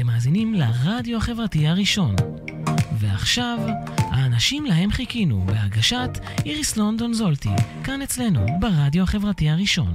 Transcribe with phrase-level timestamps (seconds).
[0.00, 2.14] אתם מאזינים לרדיו החברתי הראשון.
[2.98, 3.58] ועכשיו,
[3.98, 6.10] האנשים להם חיכינו, בהגשת
[6.46, 7.48] איריס לונדון זולטי,
[7.84, 9.94] כאן אצלנו, ברדיו החברתי הראשון.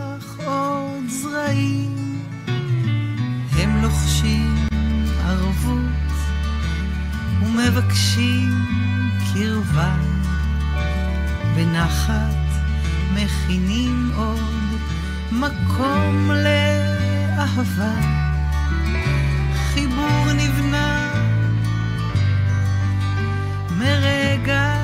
[1.51, 2.21] זרעים.
[3.51, 4.55] הם לוחשים
[5.25, 6.11] ערבות
[7.41, 8.49] ומבקשים
[9.33, 9.95] קרבה.
[11.55, 12.35] בנחת
[13.13, 14.39] מכינים עוד
[15.31, 17.95] מקום לאהבה.
[19.73, 21.11] חיבור נבנה
[23.77, 24.75] מרגע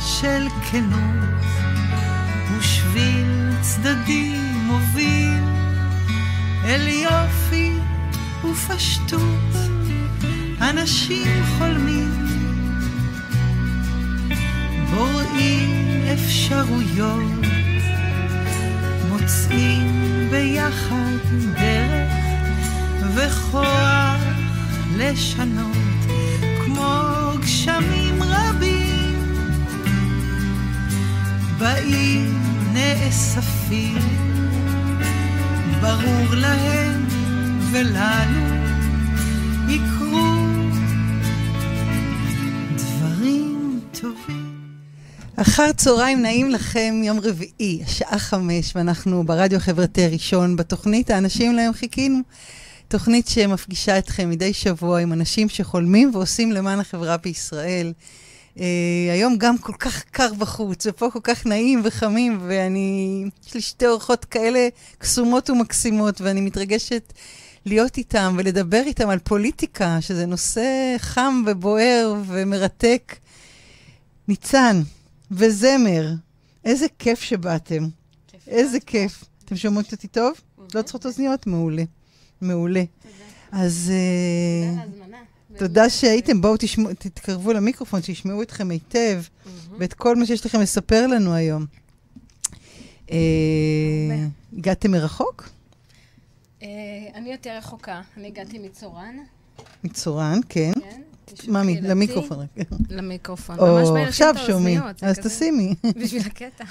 [0.00, 1.44] של כנות.
[2.58, 5.53] ושביל צדדי מוביל
[6.64, 7.72] אל יופי
[8.44, 9.54] ופשטות.
[10.60, 12.26] אנשים חולמים,
[14.94, 17.22] בוראים אפשרויות,
[19.08, 21.18] מוצאים ביחד
[21.54, 22.12] דרך
[23.14, 24.20] וכוח
[24.96, 25.76] לשנות,
[26.64, 26.92] כמו
[27.42, 29.04] גשמים רבים.
[31.58, 32.42] באים
[32.72, 34.33] נאספים,
[35.84, 37.06] ברור להם
[37.72, 38.54] ולנו
[39.68, 40.46] יקרו
[42.76, 44.54] דברים טובים.
[45.36, 51.72] אחר צהריים נעים לכם, יום רביעי, השעה חמש, ואנחנו ברדיו החברתי הראשון, בתוכנית האנשים להם
[51.72, 52.18] חיכינו.
[52.88, 57.92] תוכנית שמפגישה אתכם מדי שבוע עם אנשים שחולמים ועושים למען החברה בישראל.
[58.56, 58.60] Uh,
[59.12, 63.86] היום גם כל כך קר בחוץ, ופה כל כך נעים וחמים, ואני, יש לי שתי
[63.86, 67.12] אורחות כאלה קסומות ומקסימות, ואני מתרגשת
[67.66, 73.16] להיות איתם ולדבר איתם על פוליטיקה, שזה נושא חם ובוער ומרתק.
[74.28, 74.82] ניצן
[75.30, 76.12] וזמר,
[76.64, 77.88] איזה כיף שבאתם.
[78.26, 79.24] כיף איזה כיף.
[79.44, 80.32] אתם שומעות אותי טוב?
[80.74, 81.46] לא צריכות אוזניות?
[81.46, 81.82] מעולה.
[82.40, 82.84] מעולה.
[83.02, 83.64] תודה.
[83.64, 83.92] אז...
[84.70, 85.18] תודה על ההזמנה.
[85.58, 89.22] תודה שהייתם, בואו תשמעו, תתקרבו למיקרופון, שישמעו אתכם היטב,
[89.78, 91.66] ואת כל מה שיש לכם לספר לנו היום.
[94.58, 95.48] הגעתם מרחוק?
[97.14, 99.16] אני יותר רחוקה, אני הגעתי מצורן.
[99.84, 100.72] מצורן, כן.
[100.80, 101.00] כן.
[101.48, 102.46] מה, למיקרופון.
[102.90, 105.18] למיקרופון, ממש או, עכשיו שומעים, אז.
[105.18, 105.74] תשימי.
[105.96, 106.64] בשביל הקטע.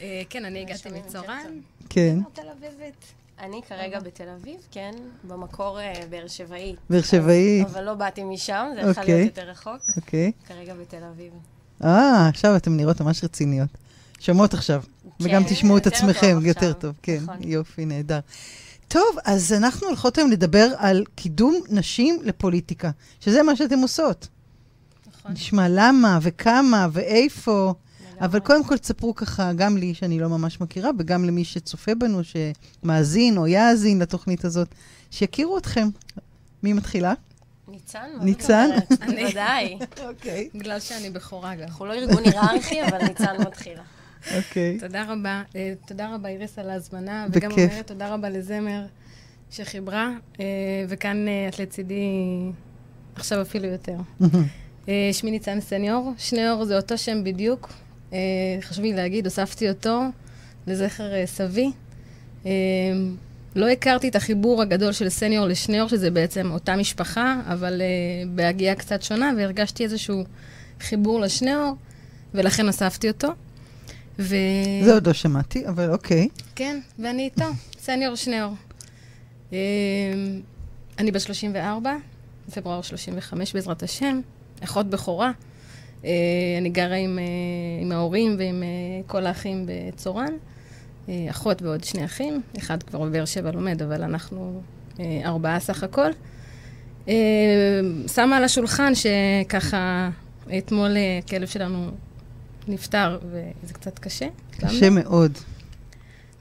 [0.00, 1.60] אה, כן, אני הגעתי מצורן.
[1.88, 2.18] כן.
[2.32, 3.21] תל אביבית.
[3.40, 4.92] אני כרגע בתל אביב, כן,
[5.24, 6.76] במקור אה, באר שבעית.
[6.90, 9.14] באר שבעית, אבל לא באתי משם, זה יכול אוקיי.
[9.14, 9.80] להיות יותר רחוק.
[9.96, 10.32] אוקיי.
[10.48, 11.32] כרגע בתל אביב.
[11.84, 13.68] אה, עכשיו אתן נראות ממש רציניות.
[14.20, 14.82] שומעות עכשיו,
[15.20, 16.94] וגם כן, תשמעו את עצמכם יותר טוב.
[17.02, 17.36] כן, נכון.
[17.40, 18.18] יופי, נהדר.
[18.88, 22.90] טוב, אז אנחנו הולכות היום לדבר על קידום נשים לפוליטיקה,
[23.20, 24.28] שזה מה שאתן עושות.
[25.06, 25.32] נכון.
[25.32, 27.74] נשמע למה וכמה ואיפה.
[28.22, 28.40] אבל.
[28.40, 33.38] קודם כל תספרו ככה, גם לי, שאני לא ממש מכירה, וגם למי שצופה בנו, שמאזין
[33.38, 34.68] או יאזין לתוכנית הזאת,
[35.10, 35.88] שיכירו אתכם.
[36.62, 37.14] מי מתחילה?
[37.68, 38.08] ניצן?
[38.18, 38.68] מה ניצן?
[38.70, 38.92] אומרת?
[39.02, 39.24] אני.
[39.24, 39.78] בוודאי.
[40.08, 40.48] אוקיי.
[40.54, 41.62] בגלל שאני בכורה גם.
[41.62, 43.82] אנחנו לא ארגון היררכי, אבל ניצן מתחילה.
[44.36, 44.78] אוקיי.
[44.80, 45.42] תודה רבה.
[45.56, 47.26] אה, תודה רבה, איריס, על ההזמנה.
[47.32, 47.50] וגם.
[47.50, 48.86] אומרת תודה רבה לזמר
[49.50, 50.10] שחיברה,
[50.40, 50.44] אה,
[50.88, 52.04] וכאן אה, את לצידי
[53.14, 53.96] עכשיו אפילו יותר.
[55.12, 57.68] שמי ניצן סניור, שניאור זה אותו שם בדיוק.
[58.12, 58.18] אה,
[58.60, 60.02] חשוב לי להגיד, הוספתי אותו
[60.66, 61.70] לזכר אה, סבי.
[62.46, 62.50] אה,
[63.56, 68.74] לא הכרתי את החיבור הגדול של סניור לשניאור, שזה בעצם אותה משפחה, אבל uh, בהגייה
[68.74, 70.24] קצת שונה, והרגשתי איזשהו
[70.80, 71.76] חיבור לשניאור,
[72.34, 73.28] ולכן הוספתי אותו.
[74.18, 74.36] ו...
[74.84, 76.28] זה עוד לא שמעתי, אבל אוקיי.
[76.54, 77.44] כן, ואני איתו,
[77.80, 78.52] סניור שניאור.
[79.52, 79.58] אה,
[80.98, 81.94] אני בת 34,
[82.54, 84.20] פברואר 35 בעזרת השם,
[84.64, 85.30] אחות בכורה.
[86.04, 86.10] אה,
[86.58, 87.24] אני גרה עם, אה,
[87.82, 88.68] עם ההורים ועם אה,
[89.06, 90.32] כל האחים בצורן.
[91.30, 94.62] אחות ועוד שני אחים, אחד כבר בבאר שבע לומד, אבל אנחנו
[95.24, 96.10] ארבעה סך הכל.
[98.14, 100.10] שמה על השולחן שככה
[100.58, 101.90] אתמול הכלב שלנו
[102.68, 104.26] נפטר, וזה קצת קשה.
[104.50, 105.02] קשה למה?
[105.02, 105.38] מאוד.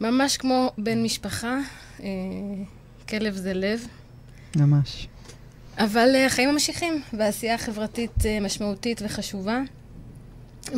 [0.01, 1.57] ממש כמו בן משפחה,
[3.09, 3.81] כלב זה לב.
[4.55, 5.07] ממש.
[5.77, 9.61] אבל אה, החיים ממשיכים, והעשייה החברתית אה, משמעותית וחשובה.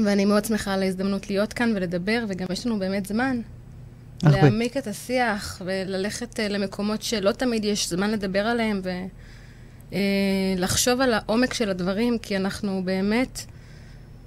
[0.05, 3.41] ואני מאוד שמחה על ההזדמנות להיות כאן ולדבר, וגם יש לנו באמת זמן.
[4.23, 8.81] להעמיק את השיח וללכת אה, למקומות שלא תמיד יש זמן לדבר עליהם,
[9.91, 13.41] ולחשוב על העומק של הדברים, כי אנחנו באמת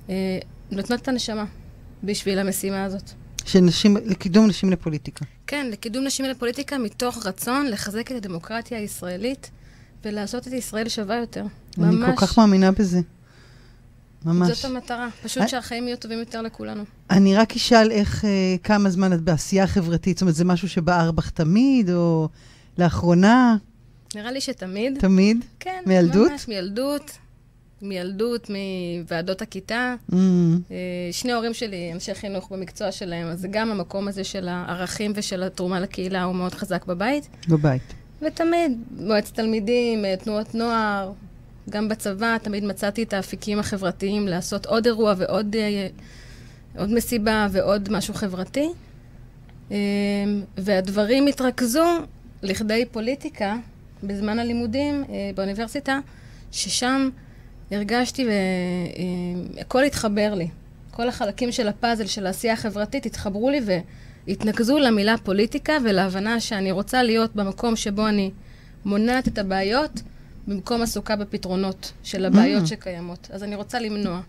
[0.09, 0.39] אה,
[0.71, 1.45] נותנות את הנשמה
[2.05, 3.11] בשביל המשימה הזאת.
[3.45, 5.25] של נשים, לקידום נשים לפוליטיקה.
[5.47, 9.51] כן, לקידום נשים לפוליטיקה מתוך רצון לחזק את הדמוקרטיה הישראלית
[10.07, 11.45] ולעשות את ישראל שווה יותר.
[11.79, 13.01] אני כל כך מאמינה בזה.
[14.25, 14.49] ממש.
[14.49, 15.49] זאת המטרה, פשוט אה?
[15.49, 16.85] שהחיים יהיו טובים יותר לכולנו.
[17.11, 18.31] אני רק אשאל איך, אה,
[18.63, 20.17] כמה זמן את בעשייה חברתית?
[20.17, 22.29] זאת אומרת, זה משהו שבער בך תמיד, או
[22.79, 23.57] לאחרונה?
[24.15, 25.45] נראה לי שתמיד, תמיד?
[25.61, 26.31] כן, מילדות?
[26.31, 27.11] ממש מילדות,
[27.83, 29.95] מילדות, מוועדות הכיתה.
[30.11, 30.77] Mm, אה,
[31.13, 35.81] שני ההורים שלי אנשי חינוך במקצוע שלהם, אז גם המקום הזה של הערכים ושל התרומה
[35.81, 37.29] לקהילה הוא מאוד חזק בבית.
[37.49, 38.06] בבית.
[38.23, 41.13] ותמיד, מועצת תלמידים, אה, תנועות נוער,
[41.71, 45.89] גם בצבא, תמיד מצאתי את האפיקים החברתיים לעשות עוד אירוע ועוד אה,
[46.79, 48.69] עוד מסיבה ועוד משהו חברתי.
[49.71, 49.77] אה,
[50.57, 51.87] והדברים התרכזו
[52.43, 53.57] לכדי פוליטיקה
[54.03, 55.05] בזמן הלימודים
[55.35, 55.99] באוניברסיטה,
[56.53, 57.09] ששם
[57.71, 58.27] הרגשתי
[59.57, 60.49] והכל התחבר לי.
[60.91, 63.61] כל החלקים של הפאזל של העשייה החברתית התחברו לי
[64.27, 68.31] והתנקזו למילה פוליטיקה ולהבנה שאני רוצה להיות במקום שבו אני
[68.85, 70.03] מונעת את הבעיות
[70.47, 72.67] במקום עסוקה בפתרונות של הבעיות Mm.
[72.67, 73.29] שקיימות.
[73.33, 74.21] אז אני רוצה למנוע.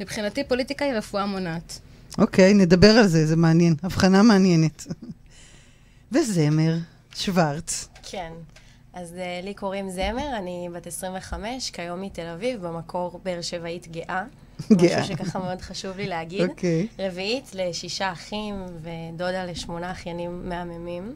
[0.00, 1.78] מבחינתי פוליטיקה היא רפואה מונעת.
[2.18, 3.74] אוקיי, נדבר על זה, זה מעניין.
[3.82, 4.86] הבחנה מעניינת.
[6.12, 6.76] וזמר,
[7.14, 7.88] שוורץ.
[8.02, 8.32] כן.
[8.94, 14.24] אז uh, לי קוראים זמר, אני בת 25, כיום מתל אביב, במקור באר שבעית גאה.
[14.72, 15.00] גאה.
[15.00, 16.50] משהו שככה מאוד חשוב לי להגיד.
[16.50, 16.86] אוקיי.
[16.98, 21.14] רביעית לשישה אחים ודודה לשמונה אחיינים מהממים.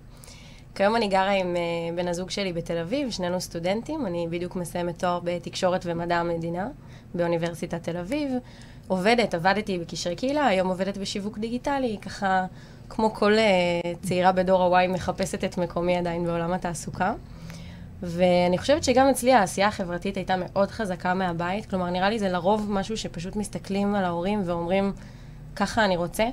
[0.74, 4.98] כיום אני גרה עם uh, בן הזוג שלי בתל אביב, שנינו סטודנטים, אני בדיוק מסיימת
[4.98, 6.68] תואר בתקשורת ומדע המדינה
[7.14, 8.30] באוניברסיטת תל אביב.
[8.88, 12.46] עובדת, עבדתי בקשרי קהילה, היום עובדת בשיווק דיגיטלי, ככה
[12.88, 17.14] כמו כל uh, צעירה בדור ה-Y מחפשת את מקומי עדיין בעולם התעסוקה.
[18.02, 22.66] ואני חושבת שגם אצלי העשייה החברתית הייתה מאוד חזקה מהבית, כלומר נראה לי זה לרוב
[22.70, 24.92] משהו שפשוט מסתכלים על ההורים ואומרים,
[25.56, 26.24] ככה אני רוצה.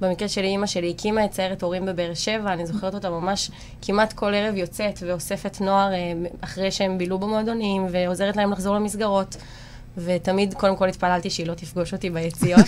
[0.00, 3.50] במקרה שלי, אימא שלי הקימה את סיירת הורים בבאר שבע, אני זוכרת אותה ממש
[3.82, 9.36] כמעט כל ערב יוצאת ואוספת נוער אה, אחרי שהם בילו במועדונים, ועוזרת להם לחזור למסגרות.
[9.96, 12.66] ותמיד, קודם כל התפללתי שהיא לא תפגוש אותי ביציאות.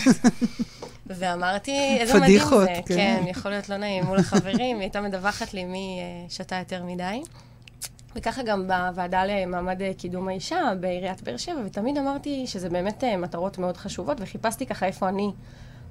[1.17, 2.81] ואמרתי, איזה מדהים פדיחות, זה.
[2.85, 2.95] כן.
[2.95, 6.83] כן, יכול להיות לא נעים מול החברים, היא הייתה מדווחת לי מי אה, שתה יותר
[6.83, 7.21] מדי.
[8.15, 13.17] וככה גם בוועדה למעמד אה, קידום האישה בעיריית באר שבע, ותמיד אמרתי שזה באמת אה,
[13.17, 15.31] מטרות מאוד חשובות, וחיפשתי ככה איפה אני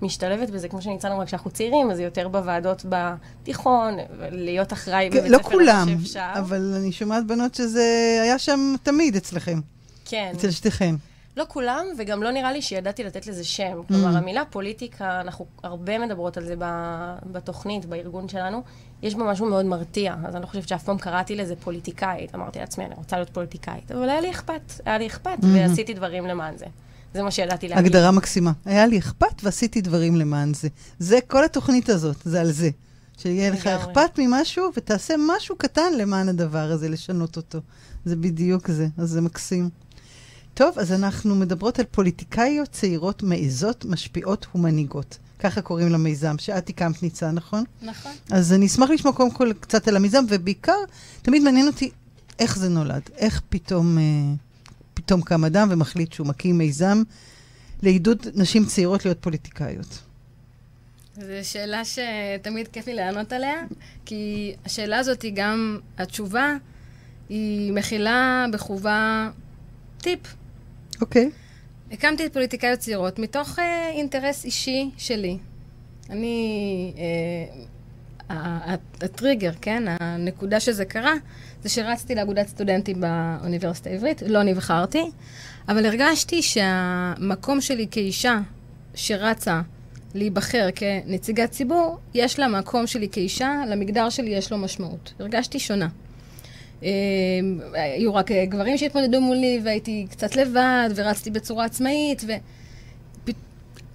[0.02, 3.96] משתלבת בזה, כמו שניצן אמרה, כשאנחנו צעירים, אז זה יותר בוועדות בתיכון,
[4.30, 6.32] להיות אחראי בבית כן, לא ספר כולם, שאפשר.
[6.38, 9.60] אבל אני שומעת בנות שזה היה שם תמיד אצלכם,
[10.04, 10.32] כן.
[10.36, 10.94] אצל שתיכן.
[11.36, 13.80] לא כולם, וגם לא נראה לי שידעתי לתת לזה שם.
[13.88, 14.18] כלומר, Mm.
[14.18, 18.62] המילה פוליטיקה, אנחנו הרבה מדברות על זה ב- בתוכנית, בארגון שלנו,
[19.02, 20.14] יש בה משהו מאוד מרתיע.
[20.26, 22.34] אז אני לא חושבת שאף פעם קראתי לזה פוליטיקאית.
[22.34, 23.92] אמרתי לעצמי, אני רוצה להיות פוליטיקאית.
[23.92, 25.46] אבל היה לי אכפת, היה לי אכפת, Mhm.
[25.54, 26.66] ועשיתי דברים למען זה.
[27.14, 27.86] זה מה שידעתי להגיד.
[27.86, 28.52] הגדרה מקסימה.
[28.64, 30.68] היה לי אכפת ועשיתי דברים למען זה.
[30.98, 32.70] זה כל התוכנית הזאת, זה על זה.
[33.18, 33.66] שיהיה לך.
[33.66, 37.58] אכפת ממשהו ותעשה משהו קטן למען הדבר הזה, לשנות אותו.
[38.04, 39.70] זה בדיוק זה, אז זה מקסים.
[40.54, 45.18] טוב, אז אנחנו מדברות על פוליטיקאיות צעירות מעזות, משפיעות ומנהיגות.
[45.38, 47.64] ככה קוראים למיזם, שאת הקמת ניצן, נכון?
[47.82, 48.12] נכון.
[48.30, 50.76] אז אני אשמח לשמוע קודם כל קצת על המיזם, ובעיקר,
[51.22, 51.90] תמיד מעניין אותי
[52.38, 53.02] איך זה נולד.
[53.16, 54.02] איך פתאום, אה,
[54.94, 57.02] פתאום קם אדם ומחליט שהוא מקים מיזם
[57.82, 59.98] לעידוד נשים צעירות להיות פוליטיקאיות.
[61.16, 63.54] זו שאלה שתמיד כיף לי לענות עליה,
[64.04, 66.56] כי השאלה הזאת היא גם, התשובה
[67.28, 69.30] היא מכילה בחובה
[69.98, 70.20] טיפ.
[71.00, 71.30] אוקיי.
[71.92, 75.38] הקמתי את פוליטיקאיות צעירות מתוך אה, אינטרס אישי שלי.
[76.10, 81.14] אני, אה, הטריגר, כן, הנקודה שזה קרה,
[81.62, 85.10] זה שרצתי לאגודת סטודנטים באוניברסיטה העברית, לא נבחרתי,
[85.68, 88.40] אבל הרגשתי שהמקום שלי כאישה
[88.94, 89.60] שרצה
[90.14, 95.12] להיבחר כנציגת ציבור, יש לה מקום שלי כאישה, למגדר שלי יש לו משמעות.
[95.20, 95.88] הרגשתי שונה.
[96.84, 96.90] אה,
[97.72, 102.24] היו רק אה, גברים שהתמודדו מולי, והייתי קצת לבד, ורצתי בצורה עצמאית,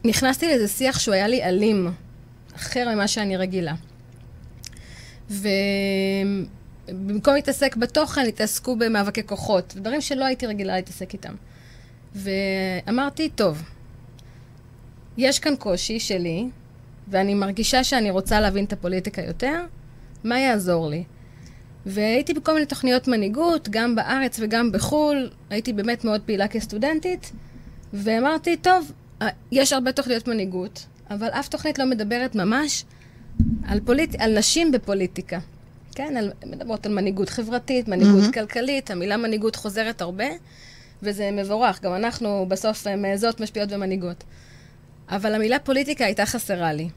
[0.03, 1.91] ונכנסתי לאיזה שיח שהוא היה לי אלים,
[2.55, 3.73] אחר ממה שאני רגילה.
[6.89, 11.33] ובמקום להתעסק בתוכן, התעסקו במאבקי כוחות, דברים שלא הייתי רגילה להתעסק איתם.
[12.15, 13.63] ואמרתי, טוב,
[15.17, 16.49] יש כאן קושי שלי,
[17.07, 19.65] ואני מרגישה שאני רוצה להבין את הפוליטיקה יותר,
[20.23, 21.03] מה יעזור לי?
[21.85, 27.31] והייתי בכל מיני תוכניות מנהיגות, גם בארץ וגם בחו"ל, הייתי באמת מאוד פעילה כסטודנטית,
[27.93, 28.91] ואמרתי, טוב,
[29.51, 32.83] יש הרבה תוכניות מנהיגות, אבל אף תוכנית לא מדברת ממש
[33.67, 34.15] על, פוליט...
[34.19, 35.39] על נשים בפוליטיקה.
[35.95, 36.31] כן, על...
[36.45, 38.33] מדברות על מנהיגות חברתית, מנהיגות mm-hmm.
[38.33, 40.25] כלכלית, המילה מנהיגות חוזרת הרבה,
[41.03, 41.81] וזה מבורך.
[41.81, 44.23] גם אנחנו בסוף אה, מעזות, משפיעות ומנהיגות.
[45.09, 46.89] אבל המילה פוליטיקה הייתה חסרה לי.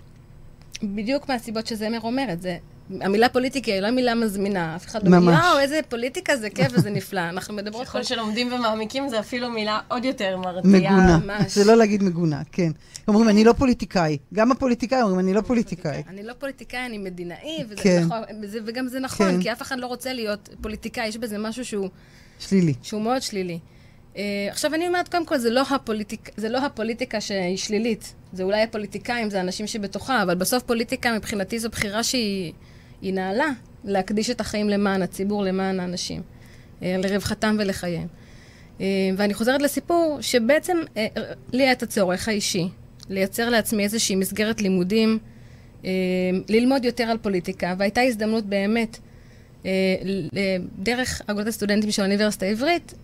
[0.83, 2.57] בדיוק מהסיבות שזמר אומרת, זה
[3.01, 4.77] המילה פוליטיקה היא לא מילה מזמינה.
[4.77, 7.21] אף אחד לא אומר, יואו, איזה פוליטיקה זה כיף וזה נפלא.
[7.33, 7.87] אנחנו מדברות...
[7.87, 10.97] ככל שלומדים ומעמיקים זה אפילו מילה עוד יותר מרתיעה.
[10.97, 11.39] מגונה.
[11.49, 12.71] זה לא להגיד מגונה, כן.
[13.09, 14.19] אומרים, אני לא פוליטיקאי.
[14.35, 16.03] גם הפוליטיקאים אומרים, אני לא פוליטיקאי.
[16.09, 18.03] אני לא פוליטיקאי, אני מדינאי, כן.
[18.05, 18.23] נכון,
[18.67, 19.43] וגם זה נכון, כן.
[19.43, 21.09] כי אף אחד לא רוצה להיות פוליטיקאי.
[21.09, 21.89] יש בזה משהו שהוא...
[22.39, 22.75] שלילי.
[22.83, 23.59] שהוא מאוד שלילי.
[24.15, 24.19] Uh,
[24.51, 28.15] עכשיו, אני אומרת, קודם כל, זה לא, הפוליטיק, זה לא הפוליטיקה שהיא שלילית.
[28.33, 32.53] זה אולי הפוליטיקאים, זה האנשים שבתוכה, אבל בסוף פוליטיקה מבחינתי זו בחירה שהיא...
[33.03, 33.51] היא נעלה
[33.85, 36.23] להקדיש את החיים למען הציבור, למען האנשים,
[36.83, 38.07] אה, לרווחתם ולחייהם.
[38.81, 41.07] אה, ואני חוזרת לסיפור שבעצם אה,
[41.53, 42.69] לי היה את הצורך האישי
[43.09, 45.19] לייצר לעצמי איזושהי מסגרת לימודים,
[46.49, 48.99] ללמוד יותר על פוליטיקה, והייתה הזדמנות באמת,
[50.79, 52.95] דרך אגודת הסטודנטים של האוניברסיטה העברית,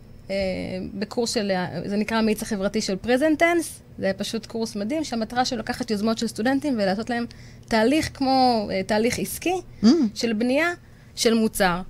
[0.94, 1.52] בקורס של,
[1.84, 6.26] זה נקרא המאיץ החברתי של פרזנטנס, זה פשוט קורס מדהים, שהמטרה שלו לקחת יוזמות של
[6.26, 7.26] סטודנטים ולעשות להם
[7.68, 9.86] תהליך כמו uh, תהליך עסקי mm.
[10.14, 10.70] של בנייה
[11.16, 11.80] של מוצר.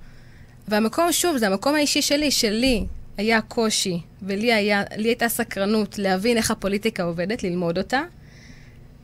[0.67, 2.85] והמקום, שוב, זה המקום האישי שלי, שלי
[3.17, 8.01] היה קושי, ולי היה, הייתה סקרנות להבין איך הפוליטיקה עובדת, ללמוד אותה,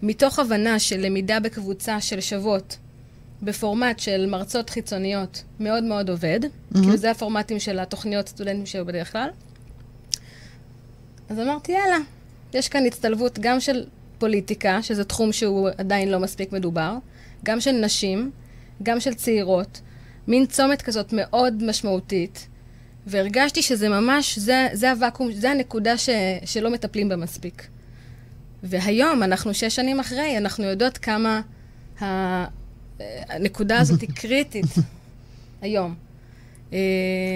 [0.01, 2.77] מתוך הבנה של למידה בקבוצה של שוות,
[3.45, 6.73] בפורמט של מרצות חיצוניות, מאוד מאוד עובד, mm-hmm.
[6.73, 9.29] כאילו זה הפורמטים של התוכניות סטודנטים שהיו בדרך כלל.
[11.29, 11.97] אז אמרתי, יאללה,
[12.53, 13.85] יש כאן הצטלבות גם של
[14.17, 16.97] פוליטיקה, שזה תחום שהוא עדיין לא מספיק מדובר,
[17.43, 18.31] גם של נשים,
[18.83, 19.81] גם של צעירות,
[20.27, 22.47] מין צומת כזאת מאוד משמעותית,
[23.07, 26.09] והרגשתי שזה ממש, זה, זה הוואקום, זה הנקודה ש,
[26.45, 27.67] שלא מטפלים בה מספיק.
[28.63, 31.41] והיום, אנחנו שש שנים אחרי, אנחנו יודעות כמה
[32.99, 34.65] הנקודה הזאת היא קריטית
[35.61, 35.95] היום.
[36.73, 36.79] אה,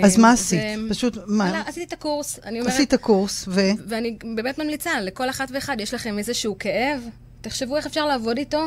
[0.03, 0.59] אז מה עשית?
[0.89, 1.51] פשוט, מה?
[1.51, 2.73] לא, עשיתי את הקורס, אני אומרת...
[2.73, 3.61] עשית הקורס, ו...
[3.87, 7.01] ואני באמת ממליצה, לכל אחת ואחד יש לכם איזשהו כאב,
[7.41, 8.65] תחשבו איך אפשר לעבוד איתו,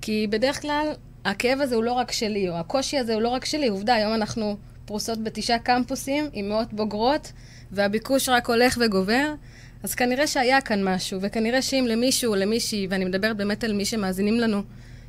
[0.00, 0.92] כי בדרך כלל
[1.24, 3.68] הכאב הזה הוא לא רק שלי, או הקושי הזה הוא לא רק שלי.
[3.68, 7.32] עובדה, היום אנחנו פרוסות בתשעה קמפוסים עם מאות בוגרות,
[7.72, 9.34] והביקוש רק הולך וגובר.
[9.82, 13.84] אז כנראה שהיה כאן משהו, וכנראה שאם למישהו או למישהי, ואני מדברת באמת על מי
[13.84, 14.62] שמאזינים לנו,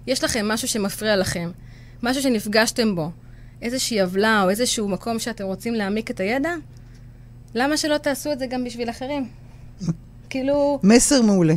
[0.09, 1.51] יש לכם משהו שמפריע לכם,
[2.03, 3.11] משהו שנפגשתם בו,
[3.61, 6.49] איזושהי עוולה או איזשהו מקום שאתם רוצים להעמיק את הידע,
[7.55, 9.27] למה שלא תעשו את זה גם בשביל אחרים?
[10.29, 10.79] כאילו...
[10.83, 11.53] מסר מעולה.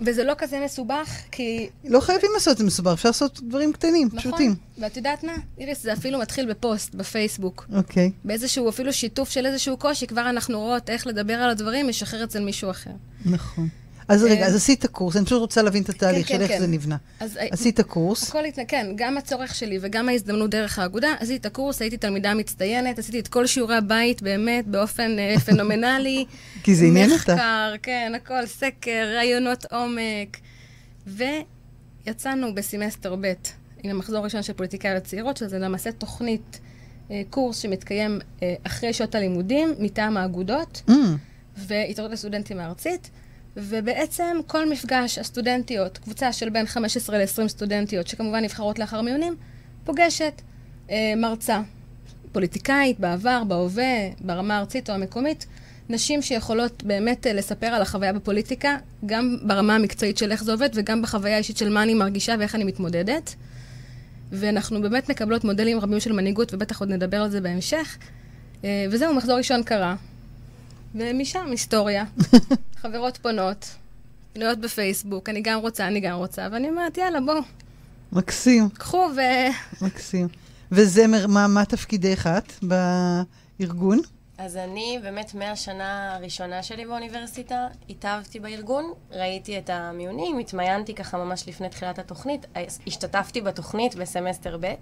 [0.00, 1.68] וזה לא כזה מסובך, כי...
[1.84, 4.18] לא חייבים לעשות את זה מסובך, אפשר לעשות דברים קטנים, נכון.
[4.18, 4.50] פשוטים.
[4.50, 5.32] נכון, ואת יודעת מה?
[5.58, 7.66] איריס, זה אפילו מתחיל בפוסט, בפייסבוק.
[7.76, 8.08] אוקיי.
[8.08, 8.26] Okay.
[8.26, 12.44] באיזשהו, אפילו שיתוף של איזשהו קושי, כבר אנחנו רואות איך לדבר על הדברים, משחרר אצל
[12.44, 12.90] מישהו אחר.
[13.24, 13.68] נכון.
[14.08, 16.42] אז רגע, אה, אז עשית קורס, אני פשוט רוצה להבין את התהליך כן, של כן,
[16.42, 16.60] איך כן.
[16.60, 16.96] זה נבנה.
[17.20, 18.28] אה, עשית קורס.
[18.28, 22.98] הכל, כן, גם הצורך שלי וגם ההזדמנות דרך האגודה, עשיתי את הקורס, הייתי תלמידה מצטיינת,
[22.98, 26.24] עשיתי את כל שיעורי הבית באמת באופן אה, פנומנלי.
[26.62, 27.34] כי זה עניין אותה.
[27.34, 30.38] מחקר, כן, הכל, סקר, רעיונות עומק.
[31.06, 33.32] ויצאנו בסמסטר ב'
[33.82, 36.60] עם המחזור הראשון של פוליטיקאיות צעירות, שזה למעשה תוכנית,
[37.30, 38.18] קורס שמתקיים
[38.62, 40.92] אחרי שעות הלימודים, מטעם האגודות, mm.
[41.56, 43.10] והתערבות הסטודנטים הארצית.
[43.56, 49.36] ובעצם כל מפגש הסטודנטיות, קבוצה של בין 15 ל-20 סטודנטיות, שכמובן נבחרות לאחר מיונים,
[49.84, 50.42] פוגשת
[50.90, 51.60] אה, מרצה,
[52.32, 55.46] פוליטיקאית, בעבר, בהווה, ברמה הארצית או המקומית,
[55.88, 60.68] נשים שיכולות באמת אה, לספר על החוויה בפוליטיקה, גם ברמה המקצועית של איך זה עובד,
[60.74, 63.34] וגם בחוויה האישית של מה אני מרגישה ואיך אני מתמודדת.
[64.32, 67.98] ואנחנו באמת מקבלות מודלים רבים של מנהיגות, ובטח עוד נדבר על זה בהמשך.
[68.64, 69.96] אה, וזהו, מחזור ראשון קרה.
[70.94, 72.04] ומשם היסטוריה.
[72.82, 73.74] חברות פונות,
[74.32, 77.40] פנויות בפייסבוק, אני גם רוצה, אני גם רוצה, ואני אומרת, יאללה, בואו.
[78.12, 78.68] מקסים.
[78.68, 79.20] קחו ו...
[79.84, 80.28] מקסים.
[80.72, 83.98] וזמר, מה, מה תפקידך את בארגון?
[84.38, 91.48] אז אני באמת מהשנה הראשונה שלי באוניברסיטה התאהבתי בארגון, ראיתי את המיונים, התמיינתי ככה ממש
[91.48, 92.46] לפני תחילת התוכנית,
[92.86, 94.74] השתתפתי בתוכנית בסמסטר ב'.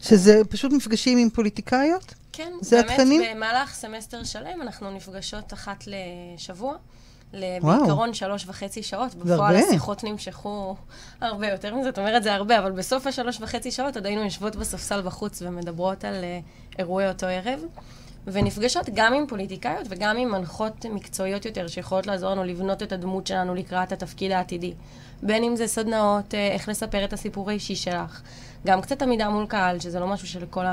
[0.00, 2.14] שזה פשוט מפגשים עם פוליטיקאיות?
[2.38, 3.22] כן, זה באמת התכנים?
[3.30, 6.74] במהלך סמסטר שלם אנחנו נפגשות אחת לשבוע.
[7.32, 9.14] בעיקרון שלוש וחצי שעות.
[9.14, 10.76] בפועל השיחות נמשכו
[11.20, 14.56] הרבה יותר מזה, את אומרת זה הרבה, אבל בסוף השלוש וחצי שעות עוד היינו יושבות
[14.56, 17.60] בספסל בחוץ ומדברות על uh, אירועי אותו ערב.
[18.26, 23.26] ונפגשות גם עם פוליטיקאיות וגם עם מנחות מקצועיות יותר, שיכולות לעזור לנו לבנות את הדמות
[23.26, 24.74] שלנו לקראת התפקיד העתידי.
[25.22, 28.22] בין אם זה סדנאות, אה, איך לספר את הסיפור האישי שלך.
[28.66, 30.64] גם קצת עמידה מול קהל, שזה לא משהו שלכל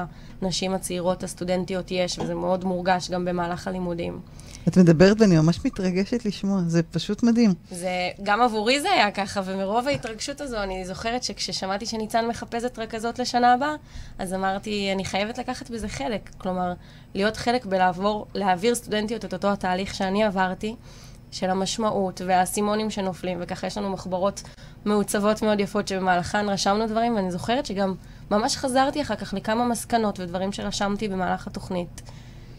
[0.42, 4.20] הנשים הצעירות, הסטודנטיות יש, וזה מאוד מורגש גם במהלך הלימודים.
[4.68, 7.54] את מדברת ואני ממש מתרגשת לשמוע, זה פשוט מדהים.
[7.72, 7.90] זה,
[8.24, 13.54] גם עבורי זה היה ככה, ומרוב ההתרגשות הזו, אני זוכרת שכששמעתי שניצן מחפשת רכזות לשנה
[13.54, 13.76] הבאה,
[14.20, 16.30] אז אמרתי, אני חייבת לקחת בזה חלק.
[16.38, 16.74] כלומר,
[17.16, 20.76] להיות חלק בלעבור, להעביר סטודנטיות את אותו התהליך שאני עברתי,
[21.32, 24.44] של המשמעות והאסימונים שנופלים, וככה יש לנו מחברות
[24.86, 27.94] מעוצבות מאוד יפות שבמהלכן רשמנו דברים, ואני זוכרת שגם
[28.32, 32.02] ממש חזרתי אחר כך לכמה מסקנות ודברים שרשמתי במהלך התוכנית.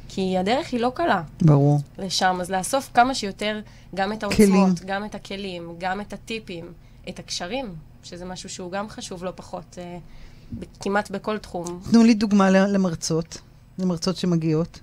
[0.09, 1.23] כי הדרך היא לא קלה.
[1.43, 1.81] ברור.
[1.99, 3.61] לשם, אז לאסוף כמה שיותר
[3.95, 4.87] גם את העוצמות, כלים.
[4.87, 6.73] גם את הכלים, גם את הטיפים,
[7.09, 9.99] את הקשרים, שזה משהו שהוא גם חשוב לא פחות, אה,
[10.81, 11.81] כמעט בכל תחום.
[11.91, 13.39] תנו לי דוגמה למרצות,
[13.79, 14.81] למרצות שמגיעות.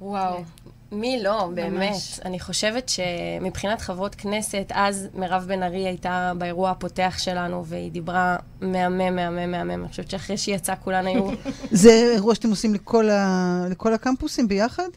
[0.00, 0.42] וואו,
[0.92, 1.90] מי לא, באמת.
[1.90, 2.20] ממש.
[2.24, 8.36] אני חושבת שמבחינת חברות כנסת, אז מירב בן ארי הייתה באירוע הפותח שלנו, והיא דיברה
[8.60, 9.70] מהמם, מהמם, מהמם.
[9.70, 11.30] אני חושבת שאחרי שהיא יצאה, כולן היו...
[11.70, 13.64] זה אירוע שאתם עושים לכל, ה...
[13.70, 14.88] לכל הקמפוסים ביחד?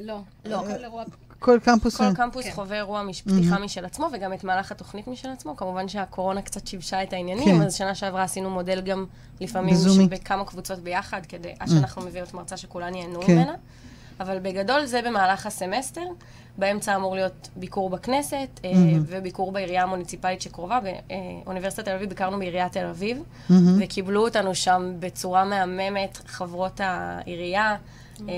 [0.00, 0.58] לא, לא.
[0.58, 1.04] כל אירוע...
[1.38, 1.96] כל קמפוס...
[1.96, 2.50] כל קמפוס כן.
[2.50, 3.22] חווה אירוע מש...
[3.22, 3.58] פתיחה mm-hmm.
[3.58, 5.56] משל עצמו, וגם את מהלך התוכנית משל עצמו.
[5.56, 7.62] כמובן שהקורונה קצת שיבשה את העניינים, כן.
[7.62, 9.06] אז שנה שעברה עשינו מודל גם
[9.40, 9.76] לפעמים
[10.10, 13.32] בכמה קבוצות ביחד, כדי עד שאנחנו מביאות מרצה שכולן ייהנו כן.
[13.32, 13.54] ממנה.
[14.20, 16.04] אבל בגדול זה במהלך הסמסטר.
[16.58, 18.66] באמצע אמור להיות ביקור בכנסת mm-hmm.
[19.06, 20.78] וביקור בעירייה המוניציפלית שקרובה.
[21.44, 23.52] באוניברסיטת תל אביב ביקרנו בעיריית תל אביב, mm-hmm.
[23.78, 27.76] וקיבלו אותנו שם בצורה מהממת, חברות העירייה,
[28.28, 28.34] אה,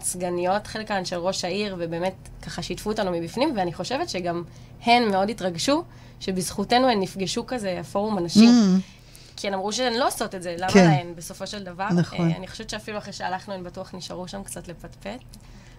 [0.00, 4.42] סגניות חלקן של ראש העיר, ובאמת ככה שיתפו אותנו מבפנים, ואני חושבת שגם
[4.84, 5.84] הן מאוד התרגשו,
[6.20, 8.50] שבזכותנו הן נפגשו כזה, הפורום הנשים.
[8.50, 8.99] Mm-hmm.
[9.40, 10.84] כי הן אמרו שהן לא עושות את זה, למה כן.
[10.84, 11.88] להן בסופו של דבר?
[11.88, 12.30] נכון.
[12.30, 15.20] Uh, אני חושבת שאפילו אחרי שהלכנו, הן בטוח נשארו שם קצת לפטפט,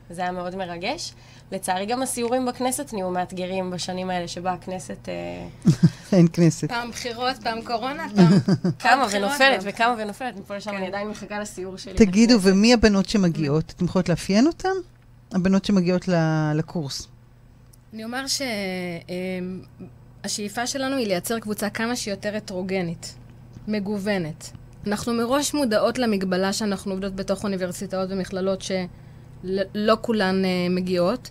[0.10, 1.14] וזה היה מאוד מרגש.
[1.52, 5.10] לצערי, גם הסיורים בכנסת נהיו מאתגרים בשנים האלה שבה הכנסת...
[5.66, 5.70] Uh...
[6.14, 6.70] אין כנסת.
[6.70, 8.32] פעם בחירות, פעם קורונה, פעם...
[8.80, 11.94] כמה ונופלת, וכמה ונופלת, מפה לשם אני עדיין מחכה לסיור שלי.
[11.94, 13.74] תגידו, ומי הבנות שמגיעות?
[13.76, 14.70] אתם יכולות לאפיין אותן?
[15.32, 16.10] הבנות שמגיעות
[16.56, 17.08] לקורס.
[17.94, 18.26] אני אומר
[20.24, 23.16] שהשאיפה שלנו היא לייצר קבוצה כמה שיותר הטרוגנית.
[23.68, 24.52] מגוונת.
[24.88, 31.30] אנחנו מראש מודעות למגבלה שאנחנו עובדות בתוך אוניברסיטאות ומכללות שלא כולן uh, מגיעות,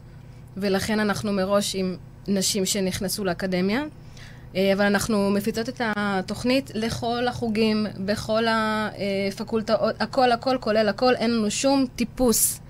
[0.56, 1.96] ולכן אנחנו מראש עם
[2.28, 3.82] נשים שנכנסו לאקדמיה.
[3.82, 11.14] Uh, אבל אנחנו מפיצות את התוכנית לכל החוגים, בכל הפקולטאות, הכל, הכל, כולל הכל.
[11.14, 12.60] אין לנו שום טיפוס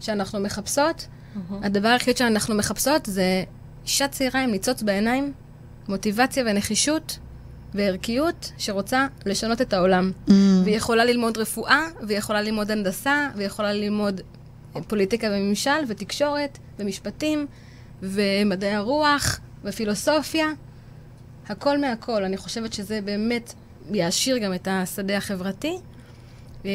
[0.00, 1.06] שאנחנו מחפשות.
[1.06, 1.54] Mm-hmm.
[1.62, 3.44] הדבר היחיד שאנחנו מחפשות זה
[3.84, 5.32] אישה צעירה עם ניצוץ בעיניים,
[5.88, 7.18] מוטיבציה ונחישות,
[7.74, 10.12] וערכיות שרוצה לשנות את העולם.
[10.28, 10.32] Mm.
[10.64, 14.20] והיא יכולה ללמוד רפואה, והיא יכולה ללמוד הנדסה, והיא יכולה ללמוד
[14.88, 17.46] פוליטיקה וממשל, ותקשורת, ומשפטים,
[18.02, 20.46] ומדעי הרוח, ופילוסופיה.
[21.48, 22.24] הכל מהכל.
[22.24, 23.54] אני חושבת שזה באמת
[23.90, 25.78] יעשיר גם את השדה החברתי.
[26.64, 26.70] אמ,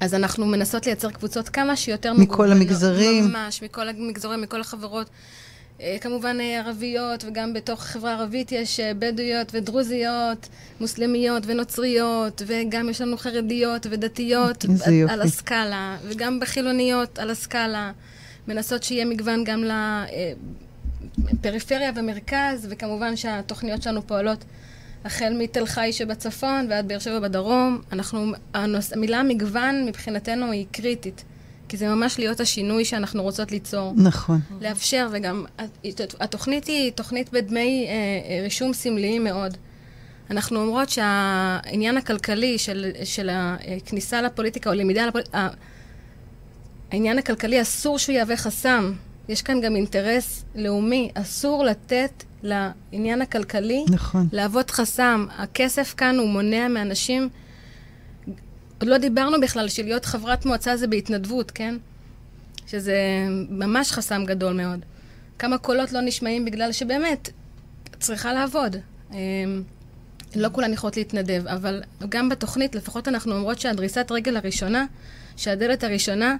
[0.00, 2.34] אז אנחנו מנסות לייצר קבוצות כמה שיותר מגוונות.
[2.34, 3.24] מכל המגזרים.
[3.24, 5.10] ממש, מכל המגזרים, מכל החברות.
[5.82, 10.48] אה, כמובן אה, ערביות, וגם בתוך החברה הערבית יש אה, בדואיות ודרוזיות,
[10.80, 14.64] מוסלמיות ונוצריות, וגם יש לנו חרדיות ודתיות
[15.10, 17.92] על הסקאלה, וגם בחילוניות על הסקאלה.
[18.48, 19.64] מנסות שיהיה מגוון גם
[21.18, 24.44] לפריפריה ומרכז, וכמובן שהתוכניות שלנו פועלות
[25.04, 27.80] החל מתל חי שבצפון ועד באר שבע בדרום.
[27.92, 31.24] אנחנו, הנוס, המילה מגוון מבחינתנו היא קריטית.
[31.72, 33.92] כי זה ממש להיות השינוי שאנחנו רוצות ליצור.
[33.96, 34.40] נכון.
[34.60, 35.44] לאפשר, וגם
[36.20, 39.56] התוכנית היא תוכנית בדמי אה, אה, רישום סמליים מאוד.
[40.30, 45.48] אנחנו אומרות שהעניין הכלכלי של, של הכניסה לפוליטיקה או למידה לפוליטיקה,
[46.90, 48.92] העניין הכלכלי אסור שהוא יהווה חסם.
[49.28, 54.28] יש כאן גם אינטרס לאומי, אסור לתת לעניין הכלכלי נכון.
[54.32, 55.26] להוות חסם.
[55.36, 57.28] הכסף כאן הוא מונע מאנשים
[58.82, 61.74] עוד לא דיברנו בכלל שלהיות חברת מועצה זה בהתנדבות, כן?
[62.66, 62.96] שזה
[63.50, 64.80] ממש חסם גדול מאוד.
[65.38, 67.30] כמה קולות לא נשמעים בגלל שבאמת
[68.00, 68.76] צריכה לעבוד.
[69.12, 69.62] אמ,
[70.36, 74.86] לא כולן יכולות להתנדב, אבל גם בתוכנית, לפחות אנחנו אומרות שהדריסת רגל הראשונה,
[75.36, 76.36] שהדלת הראשונה,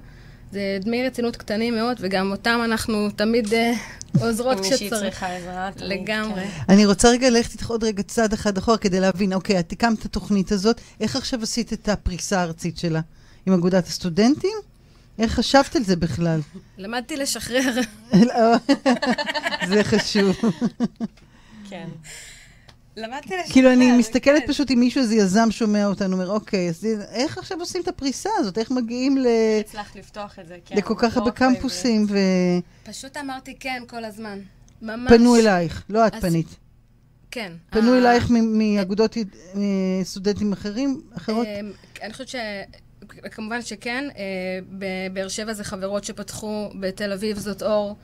[0.52, 3.72] זה דמי רצינות קטנים מאוד, וגם אותם אנחנו תמיד אה,
[4.20, 4.82] עוזרות כשצריך.
[4.82, 5.70] מישהי צריכה עזרה.
[5.76, 6.44] לגמרי.
[6.44, 6.50] כן.
[6.68, 9.98] אני רוצה רגע ללכת איתך עוד רגע צעד אחד אחורה כדי להבין, אוקיי, את הקמת
[9.98, 13.00] את התוכנית הזאת, איך עכשיו עשית את הפריסה הארצית שלה?
[13.46, 14.58] עם אגודת הסטודנטים?
[15.18, 16.40] איך חשבת על זה בכלל?
[16.78, 17.72] למדתי לשחרר.
[19.68, 20.36] זה חשוב.
[21.70, 21.88] כן.
[22.96, 23.52] למדתי לשחרר.
[23.52, 24.48] כאילו, אני מסתכלת כן.
[24.52, 28.30] פשוט אם מישהו, איזה יזם שומע אותנו, אומר, אוקיי, אז איך עכשיו עושים את הפריסה
[28.38, 28.58] הזאת?
[28.58, 29.26] איך מגיעים ל...
[29.60, 30.76] הצלחת לפתוח את זה, כן.
[30.76, 31.56] לכל כך לא הרבה בעברית.
[31.56, 32.06] קמפוסים,
[32.84, 34.38] פשוט אמרתי כן כל הזמן.
[34.82, 35.12] ממש.
[35.12, 36.46] ופנו אלייך, לא את פנית.
[37.30, 37.52] כן.
[37.70, 39.22] פנו ה- אלייך מ- מאגודות אה,
[40.04, 41.46] סטודנטים אחרים, אחרות?
[41.46, 41.60] אה,
[42.02, 42.36] אני חושבת ש...
[43.30, 44.04] כמובן שכן.
[44.16, 44.22] אה,
[45.10, 47.96] בבאר שבע זה חברות שפתחו, בתל אביב זאת אור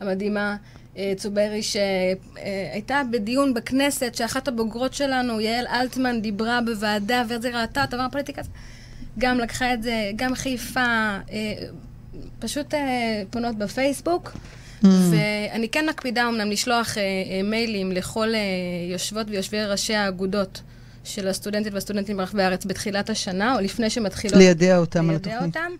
[0.00, 0.56] המדהימה.
[0.96, 7.90] אה, צוברי שהייתה בדיון בכנסת, שאחת הבוגרות שלנו, יעל אלטמן, דיברה בוועדה, וזה ראתה את
[7.90, 8.42] דבר פוליטיקה,
[9.18, 11.54] גם לקחה את זה, גם חיפה, אה,
[12.38, 14.32] פשוט אה, פונות בפייסבוק.
[14.82, 14.86] Mm.
[15.10, 16.96] ואני כן מקפידה אמנם לשלוח
[17.44, 18.28] מיילים לכל
[18.90, 20.62] יושבות ויושבי ראשי האגודות
[21.04, 25.56] של הסטודנטית והסטודנטים ברחבי הארץ בתחילת השנה, או לפני שמתחילות ליידע אותם על ליידע התוכנית.
[25.56, 25.72] אותם,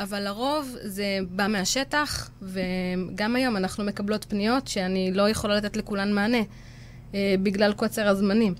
[0.00, 6.12] אבל לרוב זה בא מהשטח, וגם היום אנחנו מקבלות פניות שאני לא יכולה לתת לכולן
[6.12, 6.42] מענה,
[7.14, 8.54] אה, בגלל קוצר הזמנים.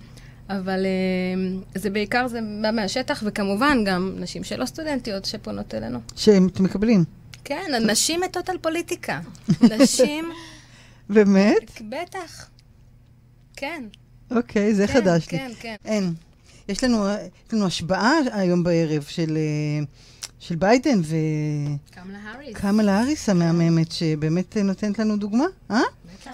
[0.48, 5.98] אבל אה, זה בעיקר זה בא מהשטח, וכמובן גם נשים שלא סטודנטיות שפונות אלינו.
[6.16, 7.04] שהם מקבלים.
[7.44, 9.20] כן, נשים מתות על פוליטיקה.
[9.78, 10.24] נשים,
[11.08, 11.82] באמת?
[11.88, 12.48] בטח.
[13.56, 13.84] כן.
[14.30, 15.38] אוקיי, זה כן, חדש לי.
[15.38, 15.76] כן, כן.
[15.84, 16.14] אין.
[16.68, 19.84] יש לנו, יש לנו השבעה היום בערב של, אה,
[20.38, 21.00] של ביידן
[21.90, 22.56] קמלה האריס.
[22.56, 25.80] וקמלה האריס המהממת, שבאמת נותנת לנו דוגמה, אה?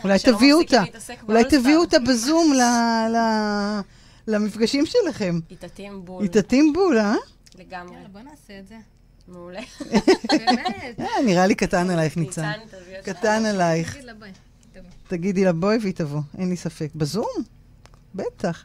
[0.05, 0.83] אולי תביאו אותה.
[1.29, 1.45] אולי.
[1.51, 2.63] תביאו אותה בזום ל-
[3.17, 3.81] ל-
[4.27, 5.39] למפגשים שלכם.
[5.51, 6.23] היא תתאים בול.
[6.23, 7.15] היא תתאים בול, אה?
[7.59, 7.95] לגמרי.
[7.95, 8.75] יאללה, בוא נעשה את זה.
[9.29, 9.61] מעולה.
[10.31, 11.01] באמת.
[11.01, 12.53] אה, נראה לי קטן עלייך, ניצן.
[13.05, 13.97] קטן עלייך.
[15.09, 16.91] תגידי לה בואי והיא תבוא, אין לי ספק.
[16.95, 17.27] בזום?
[18.15, 18.65] בטח.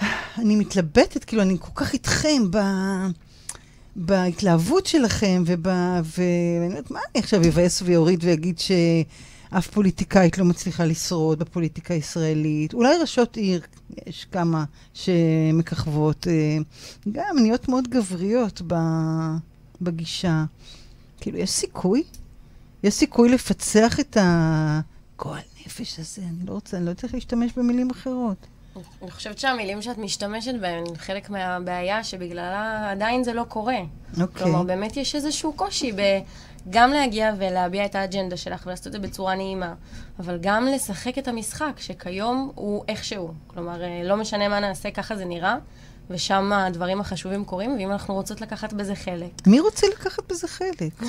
[0.38, 2.56] אני מתלבטת, כאילו, אני כל כך איתכם ב...
[3.96, 5.66] בהתלהבות שלכם, וב...
[6.02, 12.74] ואני אומרת, מה אני עכשיו אבאס ויוריד ואגיד שאף פוליטיקאית לא מצליחה לשרוד בפוליטיקה הישראלית?
[12.74, 13.60] אולי ראשות עיר,
[14.06, 16.58] יש כמה שמככבות, אה,
[17.12, 18.62] גם נהיות מאוד גבריות.
[19.80, 20.44] בגישה.
[21.20, 22.02] כאילו, יש סיכוי?
[22.82, 26.22] יש סיכוי לפצח את הגועל נפש הזה?
[26.22, 28.46] אני לא רוצה, אני לא צריכה להשתמש במילים אחרות.
[29.02, 33.78] אני חושבת שהמילים שאת משתמשת בהן, הן חלק מהבעיה שבגללה עדיין זה לא קורה.
[34.20, 34.42] אוקיי.
[34.42, 36.00] כלומר, באמת יש איזשהו קושי ב...
[36.70, 39.74] גם להגיע ולהביע את האג'נדה שלך ולעשות את זה בצורה נעימה,
[40.18, 43.32] אבל גם לשחק את המשחק, שכיום הוא איכשהו.
[43.46, 45.56] כלומר, אה, לא משנה מה נעשה, ככה זה נראה,
[46.10, 49.46] ושם הדברים החשובים קורים, ואם אנחנו רוצות לקחת בזה חלק.
[49.46, 51.02] מי רוצה לקחת בזה חלק?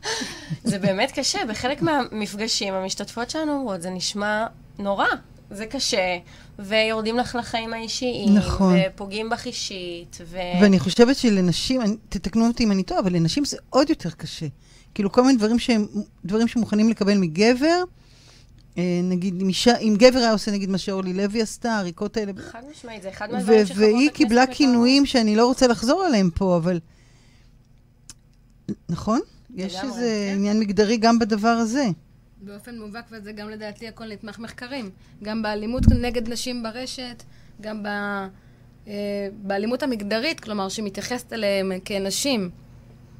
[0.64, 1.38] זה באמת קשה.
[1.48, 4.46] בחלק מהמפגשים, המשתתפות שלנו אומרות, זה נשמע
[4.78, 5.06] נורא.
[5.50, 6.18] זה קשה,
[6.58, 8.76] ויורדים לך לחיים האישיים, נכון.
[8.94, 10.38] ופוגעים בך אישית, ו...
[10.62, 14.46] ואני חושבת שלנשים, אני- תתקנו אותי אם אני טועה, אבל לנשים זה עוד יותר קשה.
[14.94, 15.86] כאילו, כל מיני דברים שהם,
[16.24, 17.82] דברים שמוכנים לקבל מגבר,
[18.78, 22.32] אה, נגיד, אם, אישה, אם גבר היה עושה נגיד מה שאורלי לוי עשתה, הריקות האלה,
[22.52, 24.56] חד משמעית, זה אחד מהדברים שחברות והיא הכנסת קיבלה מתוארות.
[24.58, 26.80] כינויים שאני לא רוצה לחזור עליהם פה, אבל...
[28.88, 29.20] נכון?
[29.54, 30.36] יש איזה כן.
[30.36, 31.86] עניין מגדרי גם בדבר הזה.
[32.44, 34.90] באופן מובהק, וזה גם לדעתי הכל נתמך מחקרים.
[35.22, 37.22] גם באלימות נגד נשים ברשת,
[37.60, 37.86] גם ב,
[38.86, 42.50] אה, באלימות המגדרית, כלומר, שמתייחסת אליהם כנשים.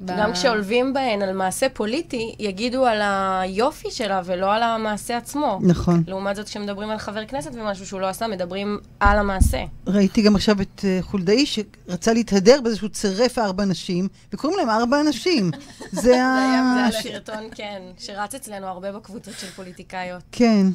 [0.01, 5.59] ב- גם כשעולבים בהן על מעשה פוליטי, יגידו על היופי שלה ולא על המעשה עצמו.
[5.61, 6.03] נכון.
[6.07, 9.63] לעומת זאת, כשמדברים על חבר כנסת ומשהו שהוא לא עשה, מדברים על המעשה.
[9.87, 14.69] ראיתי גם עכשיו את אה, חולדאי, שרצה להתהדר בזה שהוא צירף ארבע נשים, וקוראים להם
[14.69, 15.51] ארבע אנשים.
[15.91, 16.35] זה זה ה...
[16.35, 20.21] היה זה הסרטון, כן, שרץ אצלנו הרבה בקבוצות של פוליטיקאיות.
[20.31, 20.67] כן,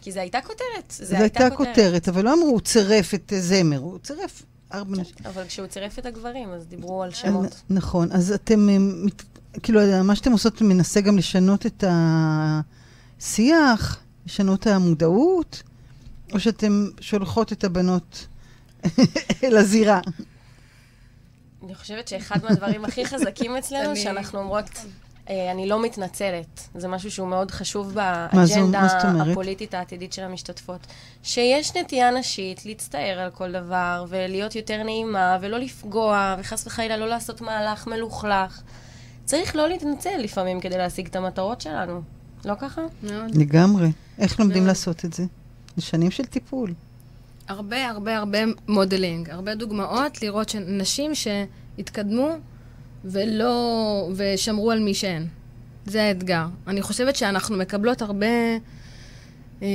[0.00, 0.90] כי זו הייתה כותרת.
[0.90, 5.14] זו הייתה כותרת, אבל לא אמרו, הוא צירף את זמר, הוא צירף ארבע נשים.
[5.24, 7.62] אבל כשהוא צירף את הגברים, אז דיברו על שמות.
[7.70, 8.76] נכון, אז אתם, אה,
[9.62, 11.84] כאילו, מה שאתם עושות מנסה גם לשנות את
[13.18, 15.62] השיח, לשנות את המודעות,
[16.32, 18.26] או שאתם שולחות את הבנות
[19.54, 20.00] לזירה.
[21.64, 24.82] אני חושבת שאחד מהדברים הכי חזקים אצלנו, שאנחנו אומרות, אה,
[25.28, 26.68] אני לא מתנצלת.
[26.74, 28.86] זה משהו שהוא מאוד חשוב באג'נדה?
[29.20, 30.86] הפוליטית העתידית של המשתתפות.
[31.22, 37.08] שיש נטייה נשית להצטער על כל דבר, ולהיות יותר נעימה, ולא לפגוע, וחס וחלילה לא
[37.08, 38.62] לעשות מהלך מלוכלך.
[39.24, 42.02] צריך לא להתנצל לפעמים כדי להשיג את המטרות שלנו.
[42.44, 42.82] לא ככה?
[43.02, 43.34] מאוד.
[43.34, 43.88] לגמרי.
[44.18, 44.66] איך לומדים.
[44.66, 45.24] לעשות את זה?
[45.76, 46.74] זה שנים של טיפול.
[47.48, 52.28] הרבה הרבה הרבה modeling, הרבה דוגמאות לראות שנשים שהתקדמו
[53.04, 55.26] ולא, ושמרו על מי שהן.
[55.86, 56.44] זה האתגר.
[56.66, 58.26] אני חושבת שאנחנו מקבלות הרבה
[59.62, 59.68] אה,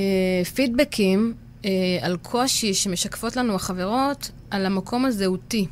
[0.54, 5.66] פידבקים אה, על קושי שמשקפות לנו החברות על המקום הזהותי.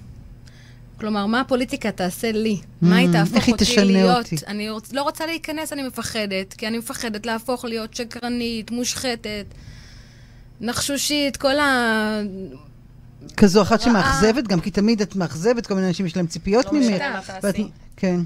[1.01, 2.61] כלומר, מה הפוליטיקה תעשה לי?
[2.83, 4.16] מה היא Mm, תהפוך איך היא אותי תשנה להיות?
[4.19, 4.37] אותי?
[4.47, 9.47] אני רוצ, לא רוצה להיכנס, אני מפחדת, כי אני מפחדת להפוך להיות שקרנית, מושחתת.
[10.61, 12.21] נחשושית, כל ה...
[13.36, 13.80] כזו אחת.
[13.80, 17.02] שמאכזבת, גם כי תמיד את מאכזבת, כל מיני אנשים יש להם ציפיות לא ממך.
[17.96, 18.20] כן.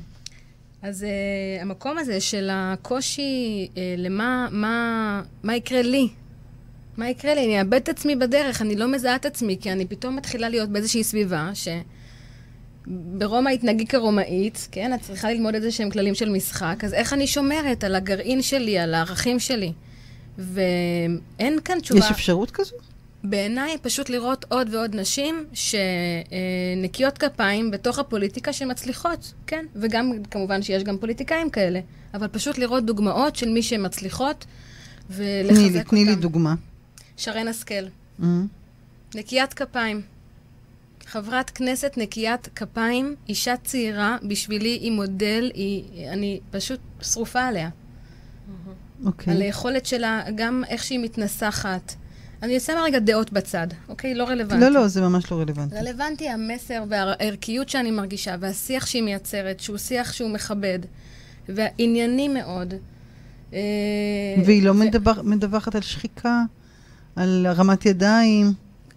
[0.82, 6.08] אז uh, המקום הזה של הקושי uh, למה מה, מה יקרה לי,
[6.96, 9.86] מה יקרה לי, אני אאבד את עצמי בדרך, אני לא מזהה את עצמי, כי אני
[9.86, 11.68] פתאום מתחילה להיות באיזושהי סביבה ש...
[12.86, 14.94] ברומא התנהגי כרומאית, כן?
[14.94, 18.78] את צריכה ללמוד איזה שהם כללים של משחק, אז איך אני שומרת על הגרעין שלי,
[18.78, 19.72] על הערכים שלי?
[20.38, 22.00] ואין כאן תשובה.
[22.00, 22.76] יש אפשרות כזו?
[23.24, 29.66] בעיניי פשוט לראות עוד ועוד נשים שנקיות כפיים בתוך הפוליטיקה שמצליחות, כן?
[29.76, 31.80] וגם, כמובן שיש גם פוליטיקאים כאלה,
[32.14, 34.46] אבל פשוט לראות דוגמאות של מי שמצליחות
[35.11, 35.78] ולחזק תני אותם.
[35.78, 36.54] לי, תני לי דוגמה.
[37.16, 37.85] שרן השכל,
[38.22, 38.26] אה,
[39.14, 40.02] נקיית כפיים.
[41.06, 47.68] חברת כנסת נקיית כפיים, אישה צעירה, בשבילי היא מודל, היא, אני פשוט שרופה עליה.
[47.68, 49.42] על אוקיי.
[49.42, 51.94] היכולת שלה, גם איך שהיא מתנסחת.
[52.42, 54.14] אני שמה רגע דעות בצד, אוקיי?
[54.14, 54.61] לא רלוונטי.
[54.64, 55.74] לא, לא, זה ממש לא רלוונטי.
[55.76, 60.79] רלוונטי המסר והערכיות שאני מרגישה, והשיח שהיא מייצרת, שהוא שיח שהוא מכבד,
[61.48, 62.74] וענייני מאוד.
[63.53, 63.59] אה,
[64.44, 66.42] והיא לא ו- מדבר- מדווחת על שחיקה,
[67.16, 68.53] על הרמת ידיים.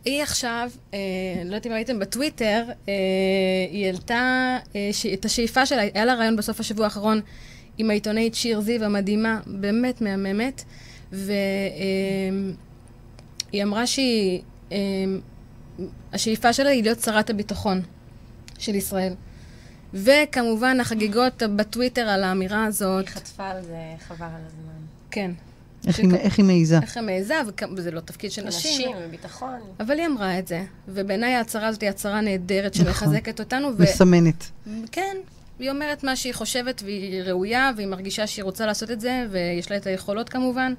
[0.05, 0.99] היא עכשיו, אה,
[1.39, 2.93] לא יודעת אם ראיתם בטוויטר, אה,
[3.71, 5.05] היא העלתה אה, ש...
[5.05, 7.21] את השאיפה שלה, היה לה רעיון בסוף השבוע האחרון
[7.77, 10.63] עם העיתונאית שיר זיו המדהימה, באמת מהממת,
[13.53, 14.77] והיא אמרה שהיא, אה,
[16.13, 17.81] השאיפה שלה היא להיות שרת הביטחון
[18.59, 19.13] של ישראל.
[19.93, 24.71] וכמובן החגיגות בטוויטר על האמירה הזאת, היא חטפה על זה, חבל על הזמן.
[25.11, 25.31] כן,
[25.87, 26.79] איך היא- איך היא מעיזה?
[26.81, 27.33] איך היא מעיזה,
[27.77, 28.81] וזה לא תפקיד של נשים.
[28.81, 29.59] נשים וביטחון.
[29.79, 32.85] אבל היא אמרה את זה, ובעיניי ההצהרה הזאת היא הצהרה נהדרת נכון.
[32.85, 34.49] שמחזקת אותנו, מסמנת.
[34.83, 35.17] וכן,
[35.59, 39.71] היא אומרת מה שהיא חושבת והיא ראויה, והיא מרגישה שהיא רוצה לעשות את זה, ויש
[39.71, 40.73] לה את היכולות כמובן.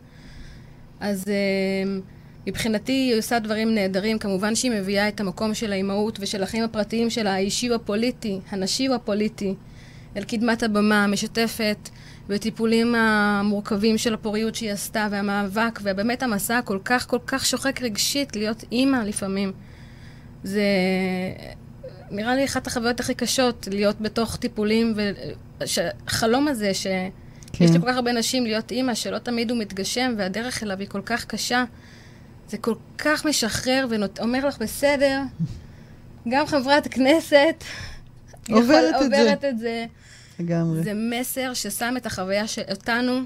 [1.00, 2.00] אז אה,
[2.46, 7.10] מבחינתי היא עושה דברים נהדרים, כמובן שהיא מביאה את המקום של האימהות ושל החיים הפרטיים
[7.10, 9.54] שלה, האישי והפוליטי, הנשי והפוליטי,
[10.16, 11.88] אל קדמת הבמה, משתפת
[12.28, 18.36] בטיפולים המורכבים של הפוריות שהיא עשתה, והמאבק, ובאמת המסע הכל כך כל כך שוחק רגשית
[18.36, 19.52] להיות אימא לפעמים.
[20.44, 20.62] זה
[22.10, 24.94] נראה לי אחת החוויות הכי קשות, להיות בתוך טיפולים,
[25.60, 26.86] והחלום הזה ש...
[27.52, 27.64] כן.
[27.64, 30.88] יש לי כל כך הרבה נשים להיות אימא, שלא תמיד הוא מתגשם, והדרך אליו היא
[30.88, 31.64] כל כך קשה.
[32.48, 35.22] זה כל כך משחרר ואומר לך, בסדר,
[36.28, 37.64] גם חברת כנסת
[38.50, 39.86] עוברת את זה." עוברת את זה.
[40.40, 40.82] לגמרי.
[40.82, 43.20] זה מסר ששם את החוויה של אותנו.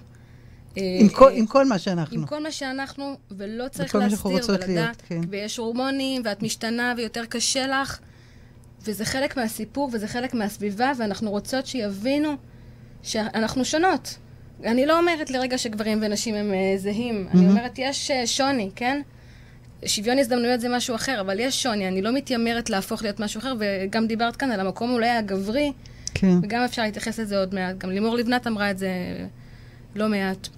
[0.78, 2.16] אה, עם כל- אה, עם כל מה שאנחנו.
[2.20, 5.20] עם כל מה שאנחנו, ולא צריך להסתיר רוצות להיות, ולדעת, כן.
[5.30, 7.98] ויש הורמונים, ואת משתנה ויותר קשה לך,
[8.84, 12.34] וזה חלק מהסיפור וזה חלק מהסביבה, ואנחנו רוצות שיבינו
[13.02, 14.16] שאנחנו שונות.
[14.64, 17.50] אני לא אומרת לרגע שגברים ונשים הם אה, זהים, אני מהמם.
[17.50, 19.00] אומרת, יש אה, שוני, כן?
[19.86, 23.54] שוויון הזדמנויות זה משהו אחר, אבל יש שוני, אני לא מתיימרת להפוך להיות משהו אחר,
[23.58, 25.72] וגם דיברת כאן על המקום אולי הגברי,
[26.14, 26.38] כן.
[26.42, 27.78] וגם אפשר להתייחס לזה עוד מעט.
[27.78, 28.88] גם לימור לבנת אמרה את זה
[29.94, 30.48] לא מעט.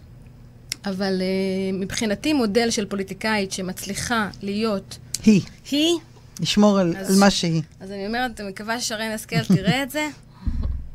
[0.87, 5.41] אבל uh, מבחינתי מודל של פוליטיקאית שמצליחה להיות היא.
[5.71, 5.95] היא,
[6.41, 7.63] לשמור על אז- על מה שהיא.
[7.81, 10.09] אז אני אומרת, אני מקווה ששרן השכל תראה את זה.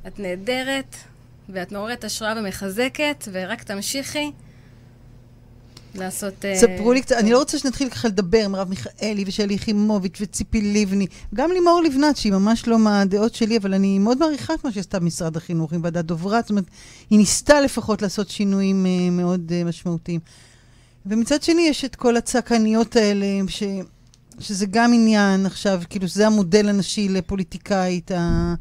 [0.07, 0.95] את נהדרת,
[1.49, 4.31] ואת מעוררת השראה ומחזקת, ורק תמשיכי
[5.95, 6.45] לעשות...
[6.45, 10.61] אה, ספרו לי קצת, אני לא רוצה שנתחיל ככה לדבר, מרב מיכאלי ושלי יחימוביץ' וציפי
[10.61, 14.71] לבני, גם לימור לבנת, שהיא ממש לא מהדעות שלי, אבל אני מאוד מעריכה את מה
[14.71, 16.65] שעשתה במשרד החינוך עם ועדת דוברת, זאת אומרת,
[17.09, 20.19] היא ניסתה לפחות לעשות שינויים אה, מאוד אה, משמעותיים.
[21.05, 23.63] ומצד שני יש את כל הצעקניות האלה, ש,
[24.39, 28.11] שזה גם עניין עכשיו, כאילו שזה המודל הנשי לפוליטיקאית.
[28.11, 28.53] ה...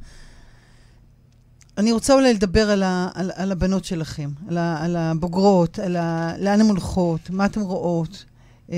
[1.78, 5.96] אני רוצה אולי לדבר על, ה, על, על הבנות שלכם, על, ה, על הבוגרות, על
[5.96, 8.24] ה, לאן הן הולכות, מה אתן רואות,
[8.72, 8.76] אה,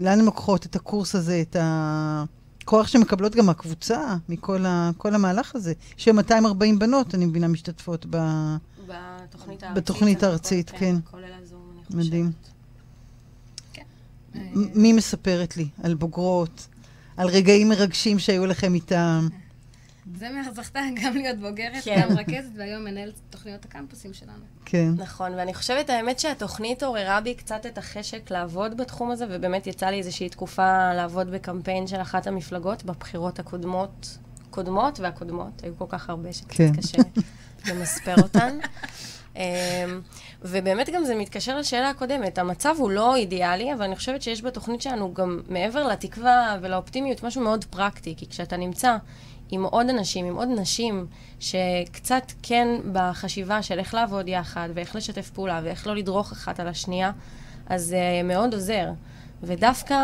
[0.00, 5.72] לאן הן לוקחות את הקורס הזה, את הכוח שמקבלות גם מהקבוצה, מכל ה, המהלך הזה.
[5.98, 8.16] יש 240 בנות, אני מבינה, משתתפות ב...
[8.88, 9.76] בתוכנית הארצית.
[9.84, 10.96] בתוכנית זה הארצית, נכון, כן.
[11.10, 11.98] כולל הזום, אני חושבת.
[12.06, 12.32] מדהים.
[14.34, 16.66] מ- מי מספרת לי על בוגרות,
[17.16, 19.28] על רגעים מרגשים שהיו לכם איתם?
[20.14, 22.00] זה זכתה גם להיות בוגרת, כן.
[22.02, 24.44] גם רכזת, והיום מנהלת תוכניות הקמפוסים שלנו.
[24.64, 24.88] כן.
[24.96, 29.86] נכון, ואני חושבת, האמת שהתוכנית עוררה בי קצת את החשק לעבוד בתחום הזה, ובאמת יצא
[29.86, 34.18] לי איזושהי תקופה לעבוד בקמפיין של אחת המפלגות בבחירות הקודמות,
[34.50, 36.76] קודמות והקודמות, היו כל כך הרבה שקצת כן.
[36.76, 36.98] קשה
[37.68, 38.58] למספר אותן.
[39.36, 39.42] אמ,
[40.42, 44.82] ובאמת גם זה מתקשר לשאלה הקודמת, המצב הוא לא אידיאלי, אבל אני חושבת שיש בתוכנית
[44.82, 48.96] שלנו גם מעבר לתקווה ולאופטימיות משהו מאוד פרקטי, כי כשאתה נמצא
[49.50, 51.06] עם עוד אנשים, עם עוד נשים,
[51.40, 56.68] שקצת כן בחשיבה של איך לעבוד יחד, ואיך לשתף פעולה, ואיך לא לדרוך אחת על
[56.68, 57.12] השנייה,
[57.66, 58.90] אז זה מאוד עוזר.
[59.42, 59.96] ודווקא,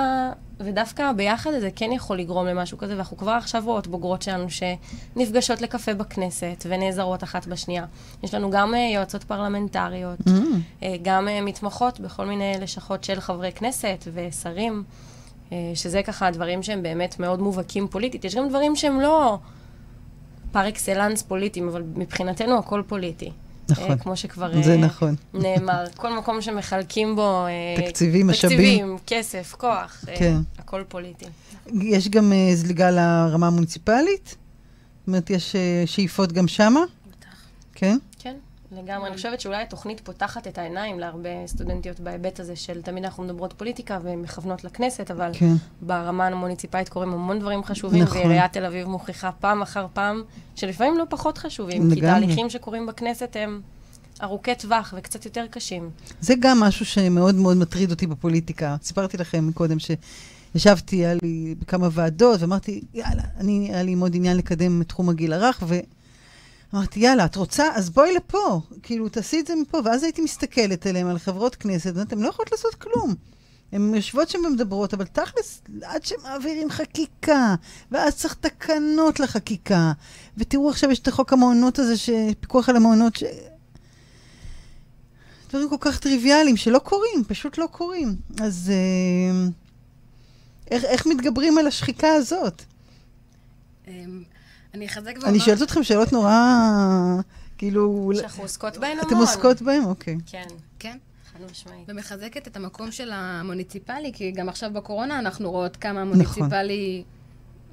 [0.60, 5.60] ודווקא הביחד הזה כן יכול לגרום למשהו כזה, ואנחנו כבר עכשיו רואות בוגרות שלנו שנפגשות
[5.60, 7.84] לקפה בכנסת ונעזרות אחת בשנייה.
[8.22, 10.28] יש לנו גם uh, יועצות פרלמנטריות, Mm.
[10.28, 15.09] uh, גם uh, מתמחות בכל מיני לשכות של חברי כנסת ושרים, uh,
[15.74, 18.24] שזה ככה הדברים שהם באמת מאוד מובהקים פוליטית.
[18.24, 19.38] יש גם דברים שהם לא
[20.52, 23.30] פר אקסלנס פוליטיים, אבל מבחינתנו הכל פוליטי.
[23.70, 23.90] נכון.
[23.90, 25.14] אה, כמו שכבר זה אה, נכון.
[25.34, 25.84] נאמר.
[25.96, 27.46] כל מקום שמחלקים בו...
[27.46, 28.58] אה, תקציבים, משאבים.
[28.58, 30.04] תקציבים, כסף, כוח.
[30.08, 30.36] אה, כן.
[30.58, 31.24] הכל פוליטי.
[31.72, 34.26] יש גם אה, זליגה לרמה המוניציפלית?
[34.28, 36.80] זאת אומרת, יש אה, שאיפות גם שמה?
[37.74, 37.86] כן?
[37.90, 37.98] כן,
[38.72, 39.08] לגמרי.
[39.08, 43.52] אני חושבת שאולי התוכנית פותחת את העיניים להרבה סטודנטיות בהיבט הזה של תמיד אנחנו מדברות
[43.52, 45.52] פוליטיקה ומכוונות לכנסת, אבל כן.
[45.82, 48.18] ברמה המוניציפלית קורים המון דברים חשובים, נכון.
[48.18, 50.22] ועיריית תל אביב מוכיחה פעם אחר פעם
[50.56, 52.20] שלפעמים לא פחות חשובים, כי לגמרי.
[52.20, 53.60] תהליכים שקורים בכנסת הם
[54.22, 55.90] ארוכי טווח וקצת יותר קשים.
[56.20, 58.76] זה גם משהו שמאוד מאוד מטריד אותי בפוליטיקה.
[58.82, 64.36] סיפרתי לכם קודם שישבתי, היה לי בכמה ועדות, ואמרתי, יאללה, אני, היה לי מאוד עניין
[64.36, 65.62] לקדם את תחום הגיל הרך,
[66.72, 67.64] ואמרתי, יאללה, את רוצה?
[67.74, 68.60] אז בואי לפה.
[68.82, 69.78] כאילו, תעשי את זה מפה.
[69.84, 73.14] ואז הייתי מסתכלת עליהם, על חברות כנסת, ואומרת, הן לא יכולות לעשות כלום.
[73.72, 77.54] הן יושבות שם ומדברות, אבל תכלס, עד שמעבירים חקיקה,
[77.90, 79.92] ואז צריך תקנות לחקיקה.
[80.36, 83.24] ותראו, עכשיו יש את החוק המעונות הזה, ש- פיקוח על המעונות, ש...
[85.50, 88.16] דברים כל כך טריוויאליים שלא קורים, פשוט לא קורים.
[88.40, 89.48] אז אה,
[90.70, 92.62] איך, איך מתגברים על השחיקה הזאת?
[94.74, 95.28] אני אחזק ואומר...
[95.28, 96.32] אני שואלת אתכם שאלות נורא,
[97.58, 99.04] כאילו, שאנחנו עוסקות בהן המון.
[99.06, 99.84] אתם עוסקות בהן?
[99.84, 100.16] אוקיי.
[100.26, 100.46] כן,
[100.78, 100.96] כן.
[101.32, 101.84] חד משמעית.
[101.88, 105.80] ומחזקת את המקום של המוניציפלי, כי גם עכשיו בקורונה אנחנו רואות נכון.
[105.82, 107.02] כמה המוניציפלי...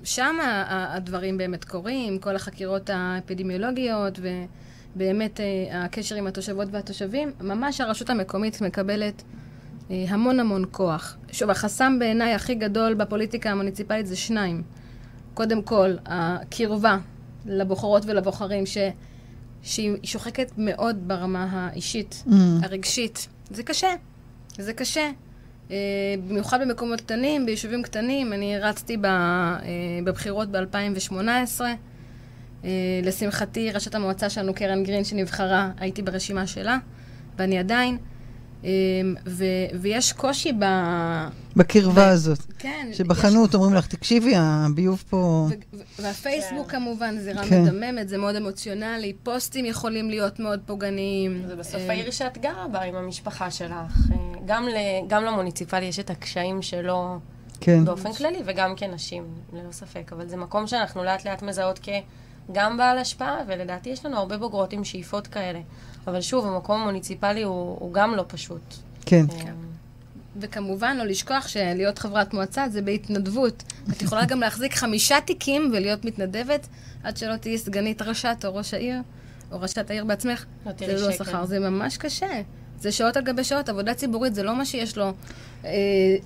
[0.04, 4.20] שם ה- ה- הדברים באמת קורים, כל החקירות האפידמיולוגיות,
[4.96, 7.32] ובאמת אה, הקשר עם התושבות והתושבים.
[7.42, 9.24] ממש הרשות המקומית מקבלת
[9.92, 11.18] אה, המון המון כוח.
[11.32, 14.64] שוב, החסם בעיניי הכי גדול בפוליטיקה המוניציפלית זה שניים.
[15.38, 16.98] קודם כל, הקרבה
[17.46, 18.78] לבוחרות ולבוחרים, ש...
[19.64, 22.32] שהיא שוחקת מאוד ברמה האישית, Mm.
[22.64, 23.28] הרגשית.
[23.50, 23.88] זה קשה,
[24.58, 25.12] זה קשה.
[25.68, 25.72] Uh,
[26.30, 28.34] במיוחד במקומות קטנים, ביישובים קטנים.
[28.34, 29.64] אני רצתי ב, uh,
[30.04, 31.62] בבחירות ב-2018.
[31.62, 32.66] Uh,
[33.04, 36.78] לשמחתי, ראשת המועצה שלנו, קרן גרין, שנבחרה, הייתי ברשימה שלה,
[37.38, 37.98] ואני עדיין.
[38.62, 38.66] Uh,
[39.26, 39.46] ו,
[39.82, 40.66] ויש קושי ב...
[41.56, 42.40] בקרבה הזאת.
[42.60, 42.90] כן.
[42.94, 45.50] שבחנות אומרים לך, תקשיבי, הביוב פה...
[45.50, 47.64] ו- ו- והפייסבוק כמובן, זירה כן.
[47.64, 49.14] מדממת, זה מאוד אמוציונלי.
[49.24, 51.44] פוסטים יכולים להיות מאוד פוגעניים.
[51.48, 53.72] זה בסוף אה, העיר שאת גרה בה עם המשפחה שלך.
[54.12, 54.76] אה, גם, ל,
[55.08, 57.20] גם למוניציפלי יש את הקשיים שלו
[57.60, 57.86] כן.
[57.86, 60.14] באופן כללי, וגם כנשים, ללא ספק.
[60.14, 61.80] אבל זה מקום שאנחנו לאט לאט מזהות
[62.48, 65.60] כגם בעל השפעה, ולדעתי יש לנו הרבה בוגרות עם שאיפות כאלה.
[66.08, 68.74] אבל שוב, המקום המוניציפלי הוא, הוא גם לא פשוט.
[69.06, 69.26] כן.
[69.32, 69.52] אה,
[70.40, 73.64] וכמובן, לא לשכוח שלהיות חברת מועצה זה בהתנדבות.
[73.92, 76.68] את יכולה גם להחזיק חמישה תיקים ולהיות מתנדבת
[77.04, 79.02] עד שלא תהיי סגנית ראשת או ראש העיר,
[79.52, 80.46] או ראשת העיר בעצמך.
[80.66, 81.12] לא תראי זה לא.
[81.12, 82.42] שכר, זה ממש קשה.
[82.80, 85.12] זה שעות על גבי שעות, עבודה ציבורית זה לא מה שיש לו,
[85.66, 85.72] אה,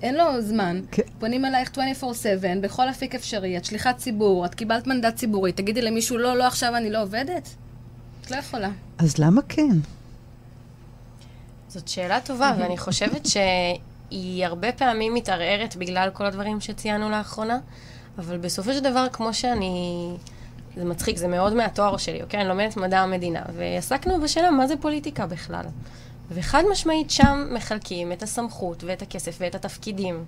[0.02, 0.80] אין לו זמן.
[0.90, 1.02] כן.
[1.18, 6.18] פונים אלייך 24/7, בכל אפיק אפשרי, את שליחת ציבור, את קיבלת מנדט ציבורי, תגידי למישהו,
[6.18, 7.48] לא, לא, עכשיו אני לא עובדת?
[8.20, 8.70] את לא יכולה.
[8.98, 9.76] אז למה כן?
[11.68, 17.58] זאת שאלה טובה, ואני חושבת שהיא הרבה פעמים מתערערת בגלל כל הדברים שציינו לאחרונה,
[18.18, 20.10] אבל בסופו של דבר, כמו שאני...
[20.76, 22.40] זה מצחיק, זה מאוד מהתואר שלי, אוקיי?
[22.40, 25.64] אני לומדת מדע המדינה, ועסקנו בשאלה מה זה פוליטיקה בכלל.
[26.34, 30.24] וחד משמעית שם מחלקים את הסמכות ואת הכסף ואת התפקידים.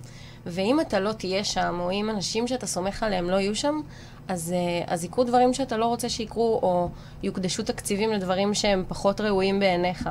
[0.47, 3.81] ואם אתה לא תהיה שם, או אם אנשים שאתה סומך עליהם לא יהיו שם,
[4.29, 6.89] אז, אה, אז יקרו דברים שאתה לא רוצה שיקרו, או
[7.23, 10.09] יוקדשו תקציבים לדברים שהם פחות ראויים בעיניך.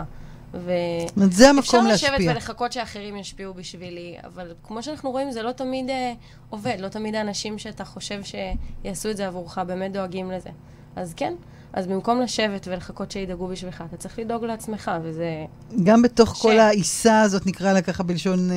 [0.54, 0.72] ו...
[1.08, 2.32] זאת אומרת, זה המקום אפשר לשבת להשפיע.
[2.32, 6.14] ולחכות שאחרים ישפיעו בשבילי, אבל כמו שאנחנו רואים, זה לא תמיד אה,
[6.50, 10.50] עובד, לא תמיד האנשים שאתה חושב שיעשו את זה עבורך באמת דואגים לזה.
[10.96, 11.34] אז כן,
[11.74, 15.46] אז במקום לשבת ולחכות שידאגו בשבילך, אתה צריך לדאוג לעצמך, וזה...
[15.84, 18.56] גם בתוך ש- כל העיסה הזאת, נקרא לה ככה בלשון, אה,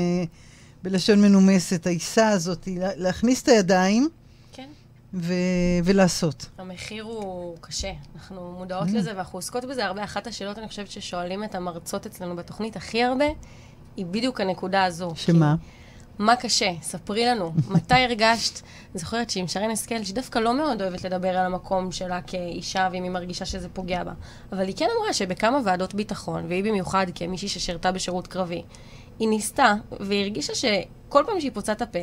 [0.83, 4.09] בלשון מנומסת, העיסה הזאת, לה- להכניס את הידיים
[4.53, 4.69] כן.
[5.15, 5.33] ו-
[5.85, 6.47] ולעשות.
[6.59, 8.93] המחיר הוא קשה, אנחנו מודעות Mm.
[8.97, 10.05] לזה ואנחנו עוסקות בזה הרבה.
[10.05, 13.25] אחת השאלות, אני חושבת, ששואלים את המרצות אצלנו בתוכנית הכי הרבה,
[13.97, 15.13] היא בדיוק הנקודה הזו.
[15.15, 15.55] שמה?
[15.61, 15.67] כי
[16.19, 16.71] מה קשה?
[16.83, 17.53] ספרי לנו.
[17.69, 18.61] מתי הרגשת?
[18.63, 22.89] אני זוכרת שעם שרן השכל, שהיא דווקא לא מאוד אוהבת לדבר על המקום שלה כאישה,
[22.93, 24.13] ואם היא מרגישה שזה פוגע בה.
[24.53, 28.63] אבל היא כן אמרה שבכמה ועדות ביטחון, והיא במיוחד כמישהי ששירתה בשירות קרבי,
[29.19, 31.99] היא ניסתה, והיא הרגישה שכל פעם שהיא פוצעת את הפה,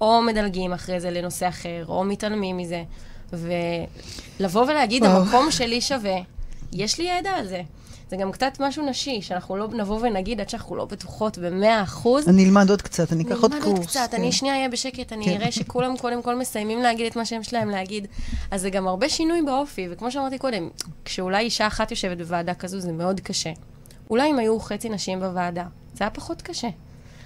[0.00, 2.84] או מדלגים אחרי זה לנושא אחר, או מתעלמים מזה.
[3.32, 5.16] ולבוא ולהגיד, וואו.
[5.16, 6.16] המקום שלי שווה,
[6.72, 7.62] יש לי ידע על זה.
[8.10, 12.28] זה גם קצת משהו נשי, שאנחנו לא נבוא ונגיד עד שאנחנו לא בטוחות במאה אחוז.
[12.28, 13.64] אני אלמד עוד קצת, אני אקח עוד קורס.
[13.64, 14.16] נלמד עוד קצת, כן.
[14.16, 15.30] אני שנייה אהיה בשקט, אני כן.
[15.30, 18.06] אראה שכולם קודם כל מסיימים להגיד את מה שהם שלהם להגיד.
[18.50, 20.68] אז זה גם הרבה שינוי באופי, וכמו שאמרתי קודם,
[21.04, 23.52] כשאולי אישה אחת יושבת בוועדה כזו, זה מאוד קשה.
[24.10, 26.68] אולי אם היו חצי נשים בוועדה, זה היה פחות קשה.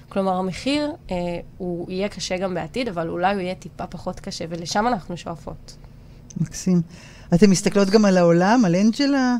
[0.09, 1.17] כלומר, המחיר אה,
[1.59, 5.77] הוא יהיה קשה גם בעתיד, אבל אולי הוא יהיה טיפה פחות קשה, ולשם אנחנו שואפות.
[6.41, 6.83] מקסים.
[7.35, 9.37] אתן מסתכלות גם על העולם, על אנג'לה,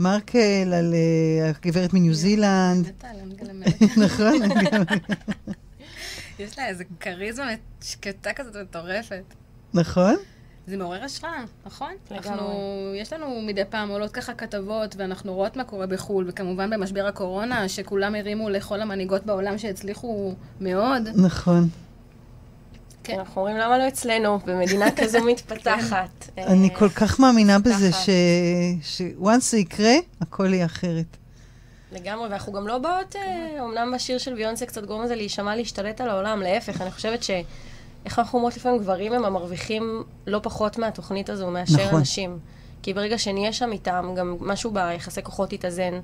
[0.00, 2.92] מרקל, על אה, הגברת מניו זילנד.
[3.02, 4.00] על אנגלה מרקל.
[4.04, 4.34] נכון?
[6.38, 7.50] יש לה איזה כריזמה
[7.82, 9.22] שקטה כזאת מטורפת.
[9.74, 10.14] נכון?
[10.66, 11.92] זה מעורר השראה, נכון?
[12.10, 12.28] לגמרי.
[12.28, 12.52] אנחנו,
[12.96, 17.68] יש לנו מדי פעם עולות ככה כתבות, ואנחנו רואות מה קורה בחו"ל, וכמובן במשבר הקורונה,
[17.68, 21.02] שכולם הרימו לכל המנהיגות בעולם שהצליחו מאוד.
[21.14, 21.68] נכון.
[23.06, 23.18] כן.
[23.18, 26.28] אנחנו אומרים, למה לא אצלנו, במדינה כזו מתפתחת?
[26.38, 27.90] אה, אני כל כך מאמינה בזה.
[28.82, 31.16] ש-once זה יקרה, הכל יהיה אחרת.
[31.92, 36.00] לגמרי, ואנחנו גם לא באות, אה, אומנם בשיר של ביונסה קצת גורם לזה להישמע להשתלט
[36.00, 37.30] על העולם, להפך, אני חושבת ש...
[38.04, 42.00] איך אנחנו אומרות לפעמים, גברים הם המרוויחים לא פחות מהתוכנית הזו מאשר נכון.
[42.00, 42.38] נשים.
[42.82, 46.00] כי ברגע שנהיה שם איתם, גם משהו ביחסי כוחות יתאזן,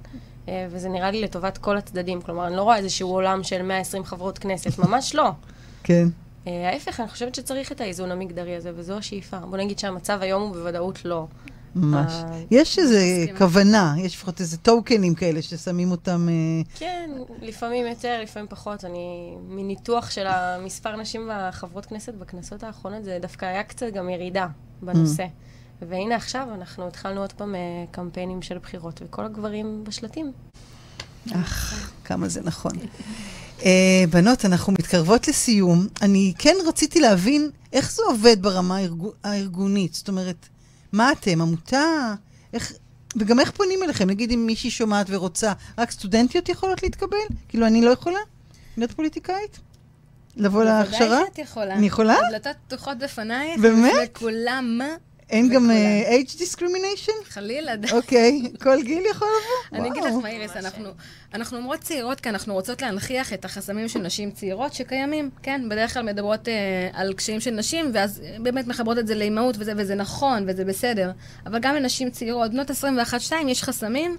[0.49, 2.21] אה, וזה נראה לי לטובת כל הצדדים.
[2.23, 5.31] כלומר, אני לא רואה איזשהו עולם של 120 חברות כנסת, ממש לא.
[5.85, 6.09] כן.
[6.47, 9.39] אה, ההפך, אני חושבת שצריך את האיזון המגדרי הזה, וזו השאיפה.
[9.39, 11.27] בוא נגיד שהמצב היום הוא בוודאות לא.
[11.75, 12.13] ממש.
[12.13, 12.97] אה, יש איזו.
[13.39, 16.29] כוונה, יש לפחות איזה טוקנים כאלה ששמים אותם...
[16.29, 18.85] אה, כן, לפעמים יותר, לפעמים פחות.
[18.85, 24.47] אני, מניתוח של המספר נשים והחברות כנסת בכנסות האחרונות, זה דווקא היה קצת גם ירידה
[24.83, 25.27] בנושא.
[25.89, 27.55] והנה עכשיו אנחנו התחלנו עוד פעם
[27.91, 30.33] קמפיינים של בחירות, וכל הגברים בשלטים.
[31.33, 32.73] אך, כמה זה נכון.
[33.65, 33.71] אה,
[34.11, 35.87] בנות, אנחנו מתקרבות לסיום.
[36.03, 39.95] אני כן רציתי להבין איך זה עובד ברמה הארגו- הארגונית.
[39.95, 40.49] זאת אומרת,
[40.93, 42.15] מה אתם, עמותה?
[42.53, 42.73] איך...
[43.17, 44.11] וגם איך פונים אליכם?
[44.11, 47.17] נגיד אם מישהי שומעת ורוצה, רק סטודנטיות יכולות להתקבל?
[47.49, 48.19] כאילו, אני לא יכולה
[48.77, 49.59] להיות פוליטיקאית?
[50.37, 50.99] לבוא להכשרה?
[51.09, 51.75] בוודאי שאת יכולה.
[51.75, 52.17] אני יכולה?
[52.29, 53.61] הדלתות פתוחות בפנייך.
[53.61, 53.93] באמת?
[54.17, 54.81] לכולם,
[55.33, 55.71] אין גם.
[55.71, 57.25] אה, age discrimination?
[57.25, 57.73] חלילה.
[57.93, 59.79] אוקיי, כל גיל יכול לבוא?
[59.79, 60.05] אני אגיד.
[60.05, 60.89] לך מה, איריס, אנחנו,
[61.35, 65.69] אנחנו אומרות צעירות כי אנחנו רוצות להנכיח את החסמים של נשים צעירות שקיימים, כן?
[65.69, 66.55] בדרך כלל מדברות אה,
[66.93, 70.65] על קשיים של נשים, ואז אה, באמת מחברות את זה לאימהות, וזה, וזה נכון, וזה
[70.65, 71.11] בסדר.
[71.47, 72.75] אבל גם לנשים צעירות, בנות 21-2,
[73.49, 74.17] יש חסמים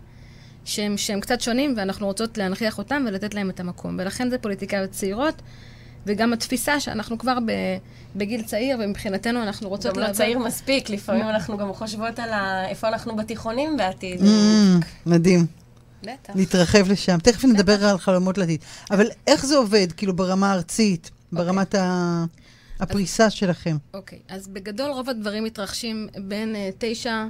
[0.65, 3.95] שהם, שהם קצת שונים, ואנחנו רוצות להנכיח אותם ולתת להם את המקום.
[3.99, 5.41] ולכן זה פוליטיקאיות צעירות,
[6.05, 7.51] וגם התפיסה שאנחנו כבר ב,
[8.15, 12.67] בגיל צעיר, ומבחינתנו אנחנו רוצות גם לא צעיר מספיק, לפעמים אנחנו גם חושבות על ה...
[12.69, 14.19] איפה אנחנו בתיכונים בעתיד.
[14.21, 14.25] Mm,
[15.05, 15.45] מדהים.
[16.03, 16.33] בטח.
[16.35, 17.17] להתרחב לשם.
[17.17, 18.61] תכף נדבר על חלומות לעתיד.
[18.91, 22.25] אבל איך זה עובד, כאילו, ברמה הארצית, ברמת ה-
[22.79, 23.77] הפריסה שלכם?
[23.93, 27.25] אוקיי, אז בגדול רוב הדברים מתרחשים בין אה, תשע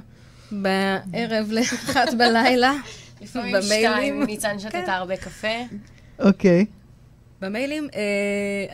[0.52, 2.72] בערב לאחת בלילה.
[3.22, 3.62] לפעמים.
[3.62, 4.90] שתיים, ניצן שתתה כן.
[4.90, 5.48] הרבה קפה.
[6.18, 6.66] אוקיי.
[7.44, 8.00] במיילים, אה,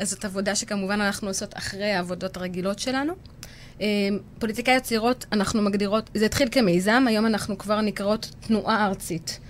[0.01, 3.13] אז זאת עבודה שכמובן אנחנו עושות אחרי העבודות הרגילות שלנו.
[3.81, 3.87] אה,
[4.39, 9.41] פוליטיקאיות צעירות, אנחנו מגדירות, זה התחיל כמיזם, היום אנחנו כבר נקראות תנועה ארצית.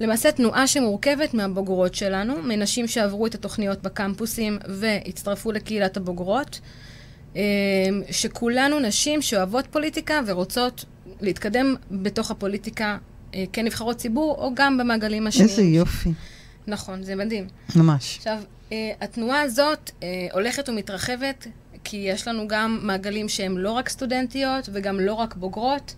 [0.00, 6.60] למעשה תנועה שמורכבת מהבוגרות שלנו, מנשים שעברו את התוכניות בקמפוסים והצטרפו לקהילת הבוגרות,
[7.36, 7.42] אה,
[8.10, 10.84] שכולנו נשים שאוהבות פוליטיקה ורוצות
[11.20, 12.98] להתקדם בתוך הפוליטיקה
[13.52, 15.48] כנבחרות ציבור, או גם במעגלים השניים.
[15.48, 16.10] איזה יופי.
[16.66, 17.46] נכון, זה מדהים.
[17.76, 18.16] ממש.
[18.16, 18.38] עכשיו,
[18.72, 21.46] אה, התנועה הזאת אה, הולכת ומתרחבת,
[21.84, 25.94] כי יש לנו גם מעגלים שהם לא רק סטודנטיות וגם לא רק בוגרות.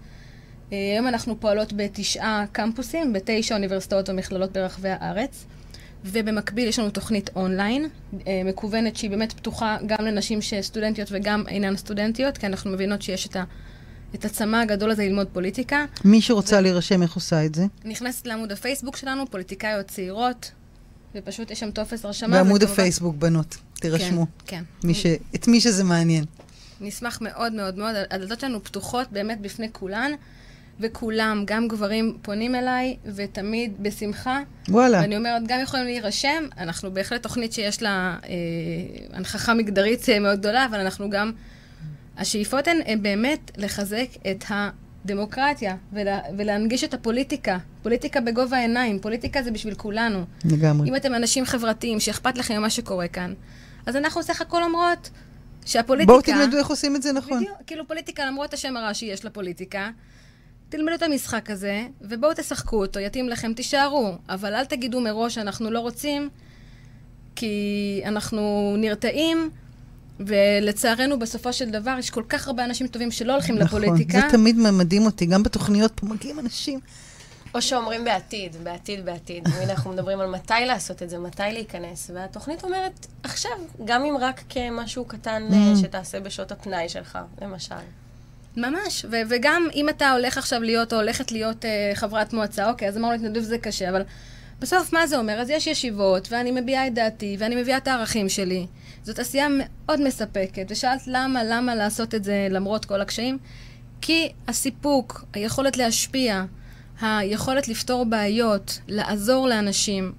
[0.73, 5.47] אה, היום אנחנו פועלות בתשעה קמפוסים, בתשע אוניברסיטאות ומכללות ברחבי הארץ.
[6.05, 7.89] ובמקביל יש לנו תוכנית אונליין,
[8.45, 13.37] מקוונת שהיא באמת פתוחה גם לנשים שסטודנטיות וגם אינן סטודנטיות, כי אנחנו מבינות שיש את,
[13.37, 13.45] ה,
[14.15, 15.85] את הצמא הגדול הזה ללמוד פוליטיקה.
[16.05, 17.65] מי שרוצה להירשם, איך עושה את זה?
[17.85, 20.51] נכנסת לעמוד הפייסבוק שלנו, פוליטיקאיות צעירות,
[21.15, 22.29] ופשוט יש שם טופס הרשמה.
[22.37, 23.57] בעמוד וכמובן- הפייסבוק, בנות.
[23.81, 24.27] תירשמו.
[24.47, 25.07] כן, מי ש...
[25.35, 26.25] את מי שזה מעניין.
[26.81, 27.95] נשמח מאוד מאוד מאוד.
[28.11, 30.11] הדלתות שלנו פתוחות באמת בפני כולן,
[30.81, 34.41] וכולם, גם גברים, פונים אליי, ותמיד בשמחה.
[34.69, 35.01] וואלה.
[35.01, 38.31] ואני אומרת, גם יכולים להירשם, אנחנו בהחלט תוכנית שיש לה אה,
[39.13, 41.33] הנכחה מגדרית אה, מאוד גדולה, אבל אנחנו גם...
[42.17, 47.59] השאיפות הן, הן באמת לחזק את הדמוקרטיה ולה, ולהנגיש את הפוליטיקה.
[47.83, 50.25] פוליטיקה בגובה העיניים, פוליטיקה זה בשביל כולנו.
[50.45, 50.89] לגמרי.
[50.89, 53.35] אם אתם אנשים חברתיים שאכפת לכם ממה שקורה כאן,
[53.87, 55.11] אז אנחנו סך הכל אומרות
[55.67, 56.13] שהפוליטיקה...
[56.13, 57.41] בואו תלמדו איך עושים את זה נכון.
[57.43, 59.91] בדיוק, כאילו פוליטיקה, למרות השם הרע שיש לפוליטיקה,
[60.69, 64.15] תלמדו את המשחק הזה, ובואו תשחקו אותו, יתאים לכם, תישארו.
[64.29, 66.29] אבל אל תגידו מראש שאנחנו לא רוצים,
[67.37, 69.51] כי אנחנו נרתעים,
[70.21, 73.83] ולצערנו בסופו של דבר יש כל כך הרבה אנשים טובים שלא הולכים נכון.
[73.83, 74.21] לפוליטיקה.
[74.21, 75.27] זה תמיד מדהים אותי.
[75.27, 76.81] גם בתוכניות פה מגיעים אנשים
[77.55, 79.45] או שאומרים בעתיד, בעתיד, בעתיד.
[79.55, 83.53] תמיד אנחנו מדברים על מתי לעשות את זה, מתי להיכנס, והתוכנית אומרת עכשיו,
[83.85, 85.79] גם אם רק כמשהו קטן אה, Mm.
[85.79, 87.75] שתעשה בשעות הפנאי שלך, למשל.
[88.57, 92.89] ממש, ו- וגם אם אתה הולך עכשיו להיות, או הולכת להיות uh, חברת מועצה, אוקיי,
[92.89, 94.03] אז אמרנו להתנדב זה קשה, אבל
[94.61, 95.41] בסוף מה זה אומר?
[95.41, 98.67] אז יש ישיבות, ואני מביעה את דעתי, ואני מביאה את הערכים שלי.
[99.07, 103.39] זאת עשייה מאוד מספקת, ושאלת למה, למה לעשות את זה למרות כל הקשיים?
[104.01, 106.45] כי הסיפוק, היכולת להשפיע,
[107.01, 110.13] היכולת לפתור בעיות, לעזור לאנשים,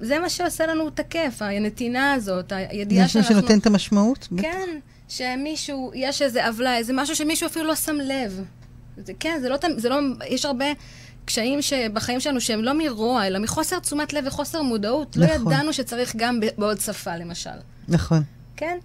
[0.00, 3.40] זה מה שעושה לנו את הכיף, הנתינה הזאת, הידיעה יש מי שאנחנו...
[3.40, 4.28] שנותן את המשמעות?
[4.42, 4.68] כן,
[5.08, 8.44] שמישהו, יש איזה עוולה, איזה משהו שמישהו אפילו לא שם לב.
[8.96, 9.96] זה, כן, זה לא, זה לא,
[10.28, 10.66] יש הרבה
[11.30, 15.16] קשיים שבחיים שלנו שהם לא מרוע, אלא מחוסר תשומת לב וחוסר מודעות.
[15.16, 15.52] לא נכון.
[15.52, 17.50] ידענו שצריך גם בעוד שפה, למשל.
[17.88, 18.22] נכון.
[18.56, 18.78] כן?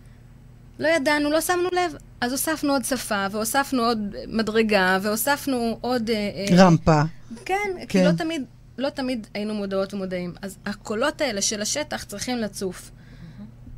[0.79, 1.95] לא ידענו, לא שמנו לב.
[2.21, 6.09] אז הוספנו עוד שפה, והוספנו עוד מדרגה, והוספנו עוד...
[6.09, 7.01] אה, אה, רמפה.
[7.45, 8.05] כן, כי כן.
[8.05, 8.43] לא תמיד,
[8.77, 10.33] לא תמיד היינו מודעות ומודעים.
[10.41, 12.91] אז הקולות האלה של השטח צריכים לצוף.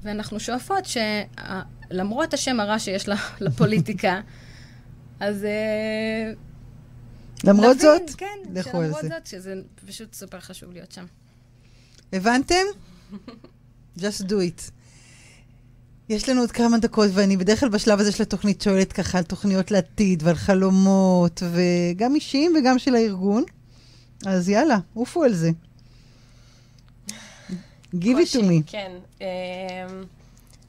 [0.03, 3.09] ואנחנו שואפות שלמרות השם הרע שיש
[3.41, 4.21] לפוליטיקה,
[5.19, 5.45] אז...
[7.43, 9.07] למרות נבין, זאת, כן, לכו על שלמרות זה.
[9.07, 9.53] זאת, שזה
[9.87, 11.05] פשוט סופר חשוב להיות שם.
[12.13, 12.63] הבנתם?
[13.99, 14.71] just do it.
[16.09, 19.23] יש לנו עוד כמה דקות, ואני בדרך כלל בשלב הזה של התוכנית שואלת ככה על
[19.23, 23.43] תוכניות לעתיד ועל חלומות, וגם אישיים וגם של הארגון.
[24.25, 25.49] אז יאללה, עופו על זה.
[27.95, 28.63] give it to me.
[28.65, 28.91] כן.
[29.21, 29.25] אמ,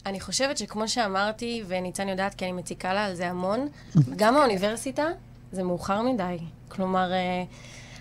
[0.06, 3.68] אני חושבת שכמו שאמרתי, וניצן יודעת כי אני מציקה לה על זה המון,
[4.16, 5.08] גם האוניברסיטה
[5.52, 6.36] זה מאוחר מדי.
[6.68, 7.44] כלומר, אה,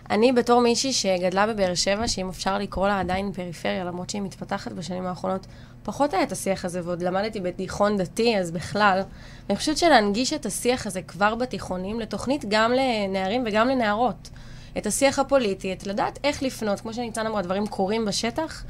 [0.10, 4.72] אני בתור מישהי שגדלה בבאר שבע, שאם אפשר לקרוא לה עדיין פריפריה, למרות שהיא מתפתחת
[4.72, 5.48] בשנים האחרונות,
[5.84, 9.02] פחות היה את השיח הזה, ועוד למדתי בתיכון דתי, אז בכלל.
[9.50, 14.30] אני חושבת שלהנגיש את השיח הזה כבר בתיכונים, לתוכנית גם לנערים וגם לנערות.
[14.78, 18.64] את השיח הפוליטי, את לדעת איך לפנות, כמו שניצן אמרה, דברים קורים בשטח,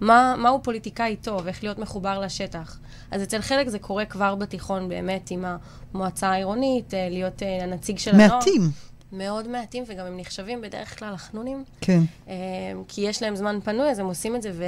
[0.00, 2.78] מה, מהו פוליטיקאי טוב, איך להיות מחובר לשטח.
[3.10, 5.44] אז אצל חלק זה קורה כבר בתיכון, באמת, עם
[5.94, 8.28] המועצה העירונית, אה, להיות אה, הנציג של הנוער.
[8.28, 8.70] מעטים.
[9.12, 12.00] מאוד מעטים, וגם הם נחשבים בדרך כלל החנונים, כן.
[12.28, 12.34] אה,
[12.88, 14.64] כי יש להם זמן פנוי, אז הם עושים את זה, ו...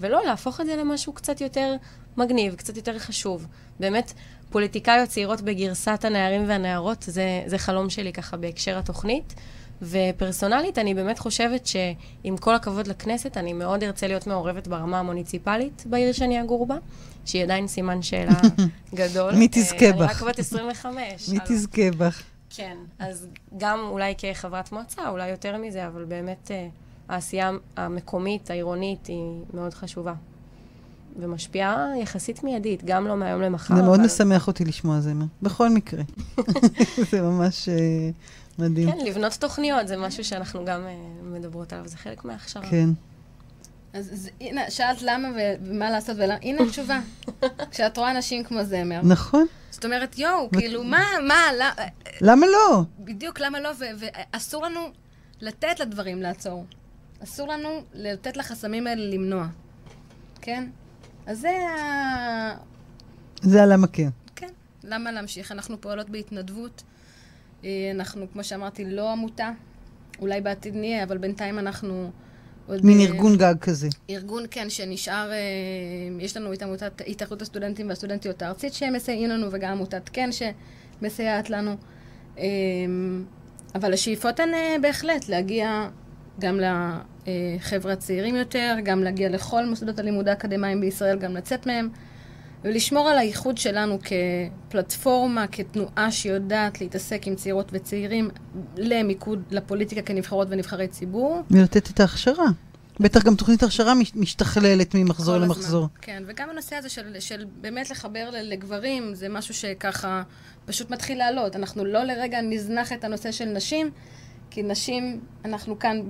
[0.00, 1.76] ולא, להפוך את זה למשהו קצת יותר
[2.16, 3.46] מגניב, קצת יותר חשוב.
[3.80, 4.12] באמת,
[4.50, 9.34] פוליטיקאיות צעירות בגרסת הנערים והנערות, זה, זה חלום שלי ככה בהקשר התוכנית.
[9.82, 15.82] ופרסונלית, אני באמת חושבת שעם כל הכבוד לכנסת, אני מאוד ארצה להיות מעורבת ברמה המוניציפלית
[15.86, 16.76] בעיר שאני אגור בה,
[17.24, 18.40] שהיא עדיין סימן שאלה
[18.94, 19.34] גדול.
[19.34, 20.22] מי תזכה אה, אני בך?
[20.22, 21.28] רק בת 25.
[21.28, 22.22] מי תזכה בך?
[22.50, 23.26] כן, אז
[23.58, 26.68] גם אולי כחברת מועצה, אולי יותר מזה, אבל באמת אה,
[27.08, 29.16] העשייה המקומית, העירונית, היא
[29.54, 30.14] מאוד חשובה.
[31.20, 33.76] ומשפיעה יחסית מיידית, גם לא מהיום למחר.
[33.76, 35.24] זה מאוד אבל- משמח אותי לשמוע זמר.
[35.42, 36.02] בכל מקרה.
[37.10, 37.74] זה ממש אה,
[38.58, 38.92] מדהים.
[38.92, 42.70] כן, לבנות תוכניות זה משהו שאנחנו גם אה, מדברות עליו, זה חלק מההכשרה.
[42.70, 42.88] כן.
[43.92, 45.28] אז, אז הנה, שאלת למה
[45.62, 47.00] ומה לעשות ולמה, הנה התשובה.
[47.70, 49.46] כשאת רואה אנשים כמו זמר, נכון.
[49.70, 51.40] זאת אומרת, יואו, כאילו, מה, מה,
[52.20, 52.82] למה, לא?
[52.98, 54.80] בדיוק למה לא, ואסור לנו
[55.40, 56.66] לתת לדברים לעצור.
[57.22, 59.46] אסור לנו לתת לחסמים האלה למנוע,
[60.40, 60.68] כן?
[61.26, 62.56] אז זה ה...
[63.42, 64.08] זה הלמה כן.
[64.36, 64.48] כן,
[64.84, 65.52] למה להמשיך?
[65.52, 66.82] אנחנו פועלות בהתנדבות.
[67.64, 69.50] אה, אנחנו, כמו שאמרתי, לא עמותה.
[70.20, 72.10] אולי בעתיד נהיה, אבל בינתיים אנחנו
[72.66, 72.84] עוד...
[72.86, 73.88] מין אה, ארגון גג כזה.
[74.10, 75.36] ארגון, כן, שנשאר, אה,
[76.20, 81.50] יש לנו את עמותת התאחדות הסטודנטים והסטודנטיות הארצית שהם מסייעים לנו, וגם עמותת כן שמסייעת
[81.50, 81.76] לנו.
[82.40, 82.46] אה,
[83.74, 85.88] אבל השאיפות הן אה, בהחלט להגיע
[86.40, 91.88] גם לחבר'ה הצעירים יותר, גם להגיע לכל מוסדות הלימוד האקדמיים בישראל, גם לצאת מהם,
[92.64, 93.98] ולשמור על הייחוד שלנו
[94.68, 98.30] כפלטפורמה, כתנועה שיודעת להתעסק עם צעירות וצעירים
[98.76, 101.42] למיקוד לפוליטיקה כנבחרות ונבחרי ציבור.
[101.50, 102.44] ולתת את ההכשרה.
[103.00, 105.84] בטח גם תוכנית הכשרה מש- משתכללת ממחזור למחזור.
[105.84, 106.00] הזמן.
[106.00, 110.22] כן, וגם הנושא הזה של, של באמת לחבר לגברים, זה משהו שככה
[110.66, 111.56] פשוט מתחיל לעלות.
[111.56, 113.90] אנחנו לא לרגע נזנח את הנושא של נשים,
[114.50, 116.00] כי נשים, אנחנו כאן,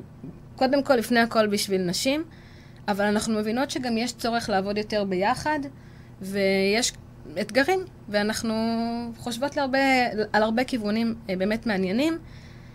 [0.57, 2.25] קודם כל, לפני הכל בשביל נשים,
[2.89, 5.59] אבל אנחנו מבינות שגם יש צורך לעבוד יותר ביחד,
[6.23, 6.93] ויש
[7.41, 8.55] אתגרים, ואנחנו
[9.17, 9.79] חושבות להרבה,
[10.33, 12.19] על הרבה כיוונים אה, באמת מעניינים,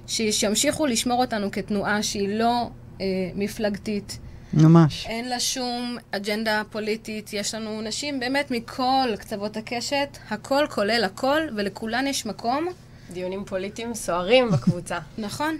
[0.08, 2.70] שימשיכו לשמור אותנו כתנועה שהיא לא
[3.02, 3.06] אה,
[3.36, 4.20] מפלגתית.
[4.56, 5.06] ממש.
[5.06, 11.42] אין לה שום אג'נדה פוליטית, יש לנו נשים באמת מכל קצוות הקשת, הכל כולל הכל,
[11.56, 12.68] ולכולן יש מקום,
[13.14, 15.00] דיונים פוליטיים סוערים בקבוצה.
[15.18, 15.58] נכון?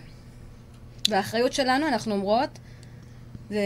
[1.10, 2.50] והאחריות שלנו, אנחנו אומרות,
[3.50, 3.60] זה,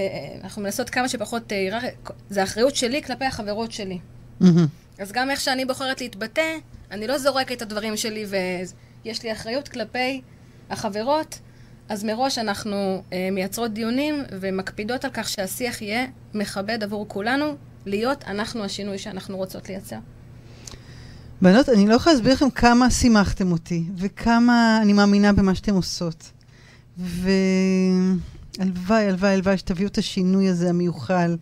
[0.43, 1.89] אנחנו מנסות כמה שפחות, אה, היררכיה,
[2.29, 3.99] זה האחריות שלי כלפי החברות שלי.
[4.99, 6.57] אז גם איך שאני בוחרת להתבטא,
[6.91, 8.25] אני לא זורקת את הדברים שלי
[9.05, 10.21] ויש לי אחריות כלפי
[10.69, 11.39] החברות
[11.89, 18.23] אז מראש אנחנו אה, מייצרות דיונים ומקפידות על כך שהשיח יהיה מכבד עבור כולנו, להיות
[18.27, 19.97] אנחנו השינוי שאנחנו רוצות לייצר.
[21.41, 26.31] בנות, אני לא יכולה להסביר לכם כמה שימחתם אותי, וכמה אני מאמינה במה שאתן עושות.
[26.97, 27.39] והלוואי,
[29.05, 31.37] הלוואי, הלוואי שתביאו את השינוי הזה המיוחל,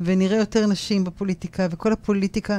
[0.00, 2.58] ונראה יותר נשים בפוליטיקה, וכל הפוליטיקה,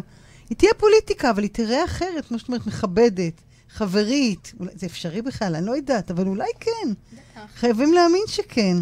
[0.50, 4.54] היא תהיה פוליטיקה, אבל היא תראה אחרת, כמו שאת אומרת, מכבדת, חברית.
[4.60, 6.90] אולי, זה אפשרי בכלל, אני לא יודעת, אבל אולי כן.
[7.56, 8.78] חייבים להאמין שכן.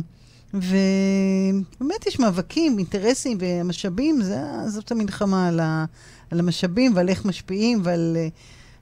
[0.53, 5.85] ובאמת יש מאבקים, אינטרסים ומשאבים, זה, זאת המלחמה על, ה,
[6.31, 8.17] על המשאבים ועל איך משפיעים ועל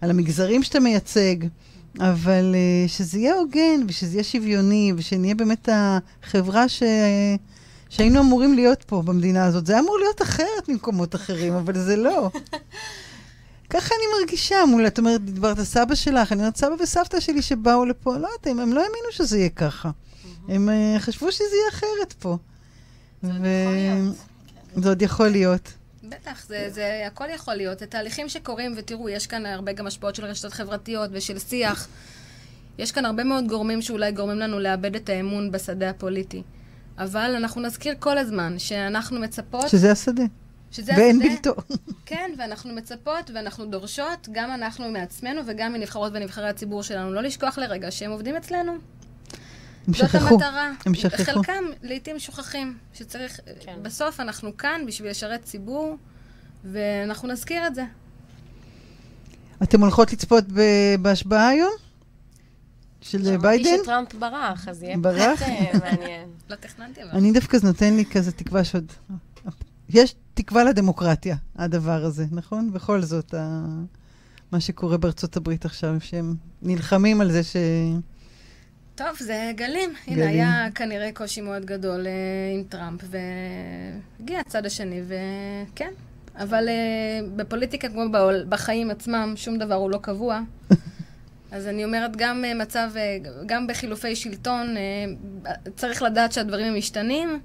[0.01, 1.35] על המגזרים שאתה מייצג.
[1.99, 2.55] אבל
[2.87, 5.69] שזה יהיה הוגן ושזה יהיה שוויוני ושנהיה באמת
[6.23, 6.83] החברה ש...
[7.89, 9.65] שהיינו אמורים להיות פה במדינה הזאת.
[9.65, 12.29] זה אמור להיות אחרת ממקומות אחרים, אבל זה לא.
[13.69, 17.85] ככה אני מרגישה מול, את אומרת, דיברת סבא שלך, אני אומרת, סבא וסבתא שלי שבאו
[17.85, 19.91] לפה, לא יודעת, הם, הם לא האמינו שזה יהיה ככה.
[20.47, 22.37] הם uh, חשבו שזה יהיה אחרת פה.
[23.21, 23.35] זה ו...
[23.35, 24.83] עוד יכול להיות.
[24.83, 25.73] זה עוד יכול להיות.
[26.03, 27.79] בטח, זה, זה הכל יכול להיות.
[27.79, 31.87] זה תהליכים שקורים, ותראו, יש כאן הרבה גם השפעות של רשתות חברתיות ושל שיח.
[32.77, 36.43] יש כאן הרבה מאוד גורמים שאולי גורמים לנו לאבד את האמון בשדה הפוליטי.
[36.97, 39.69] אבל אנחנו נזכיר כל הזמן שאנחנו מצפות...
[39.69, 40.23] שזה השדה.
[40.75, 41.29] שזה ואין השדה.
[41.29, 41.75] בלתו.
[42.05, 47.57] כן, ואנחנו מצפות ואנחנו דורשות, גם אנחנו מעצמנו וגם מנבחרות ונבחרי הציבור שלנו, לא לשכוח
[47.57, 48.71] לרגע שהם עובדים אצלנו.
[48.71, 50.33] הם זאת שכחו.
[50.33, 50.71] המטרה.
[50.85, 51.23] הם שכחו.
[51.23, 53.39] חלקם לעיתים שוכחים, שצריך...
[53.59, 53.75] כן.
[53.81, 55.97] בסוף אנחנו כאן בשביל לשרת ציבור,
[56.63, 57.83] ואנחנו נזכיר את זה.
[59.63, 61.73] אתם הולכות לצפות ב- בהשבעה היום?
[63.01, 63.77] של שמעתי ביידן?
[63.83, 65.35] שטראמפ ברח, אז יהיה ברח?
[65.35, 66.29] קצת אה, מעניין.
[66.49, 67.11] לא תכננתי אבל.
[67.11, 68.91] אני דווקא זה נותן לי כזה תקווה שעוד...
[69.89, 72.73] יש תקווה לדמוקרטיה, הדבר הזה, נכון?
[72.73, 73.65] בכל זאת, ה...
[74.51, 77.55] מה שקורה בארצות הברית עכשיו, שהם נלחמים על זה ש...
[78.95, 79.89] טוב, זה גלים.
[80.07, 80.29] הנה, גלים.
[80.29, 82.11] היה כנראה קושי מאוד גדול אה,
[82.55, 83.01] עם טראמפ,
[84.19, 85.91] והגיע הצד השני, וכן.
[86.35, 90.41] אבל אה, בפוליטיקה, כמו בעול, בחיים עצמם, שום דבר הוא לא קבוע.
[91.51, 96.77] אז אני אומרת, גם אה, מצב, אה, גם בחילופי שלטון, אה, צריך לדעת שהדברים הם
[96.77, 97.39] משתנים,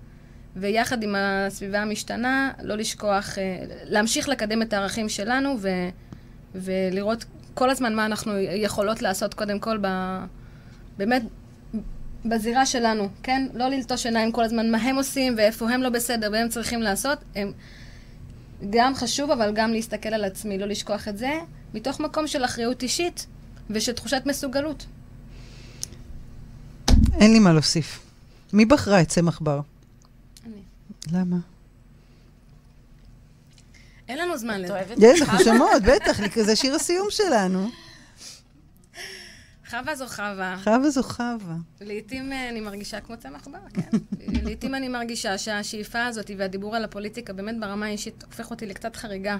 [0.56, 5.68] ויחד עם הסביבה המשתנה, לא לשכוח, אה, להמשיך לקדם את הערכים שלנו, ו,
[6.54, 7.24] ולראות
[7.54, 9.86] כל הזמן מה אנחנו יכולות לעשות, קודם כל, ב,
[10.98, 11.22] באמת,
[12.24, 13.46] בזירה שלנו, כן?
[13.54, 17.18] לא ללטוש עיניים כל הזמן מה הם עושים ואיפה הם לא בסדר והם צריכים לעשות.
[17.34, 17.52] הם
[18.70, 21.30] גם חשוב, אבל גם להסתכל על עצמי, לא לשכוח את זה,
[21.74, 23.26] מתוך מקום של אחריות אישית
[23.70, 24.86] ושל תחושת מסוגלות.
[27.20, 28.00] אין לי מה להוסיף.
[28.52, 29.60] מי בחרה את צמח בר?
[31.12, 31.36] למה?
[34.08, 34.72] אין לנו זמן את לזה.
[34.72, 35.22] אוהבת יש?
[35.22, 37.68] אנחנו שומעות, בטח, זה שיר הסיום שלנו.
[39.70, 40.56] חווה זו חווה.
[40.64, 41.56] חווה זו חווה.
[41.80, 43.98] לעתים אה, אני מרגישה כמו צמח בר, כן.
[44.48, 49.36] לעתים אני מרגישה שהשאיפה הזאת והדיבור על הפוליטיקה באמת ברמה האישית הופך אותי לקצת חריגה.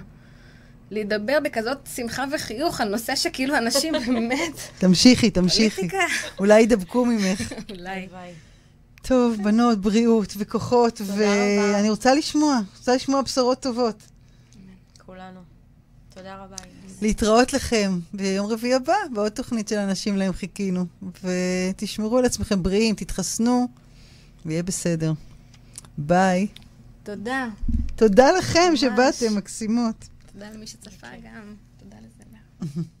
[0.91, 4.53] לדבר בכזאת שמחה וחיוך על נושא שכאילו אנשים באמת...
[4.79, 5.87] תמשיכי, תמשיכי.
[6.39, 7.53] אולי ידבקו ממך.
[7.69, 8.07] אולי.
[9.01, 11.01] טוב, בנות, בריאות וכוחות.
[11.05, 14.03] ואני רוצה לשמוע, רוצה לשמוע בשורות טובות.
[15.05, 15.39] כולנו.
[16.13, 16.55] תודה רבה.
[17.01, 20.85] להתראות לכם ביום רביעי הבא, בעוד תוכנית של אנשים להם חיכינו.
[21.23, 23.67] ותשמרו על עצמכם בריאים, תתחסנו,
[24.45, 25.13] ויהיה בסדר.
[25.97, 26.47] ביי.
[27.03, 27.47] תודה.
[27.95, 28.79] תודה לכם ממש.
[28.81, 29.95] שבאתם, מקסימות.
[30.33, 31.55] תודה למי שצפה גם.
[31.79, 32.81] תודה לזה.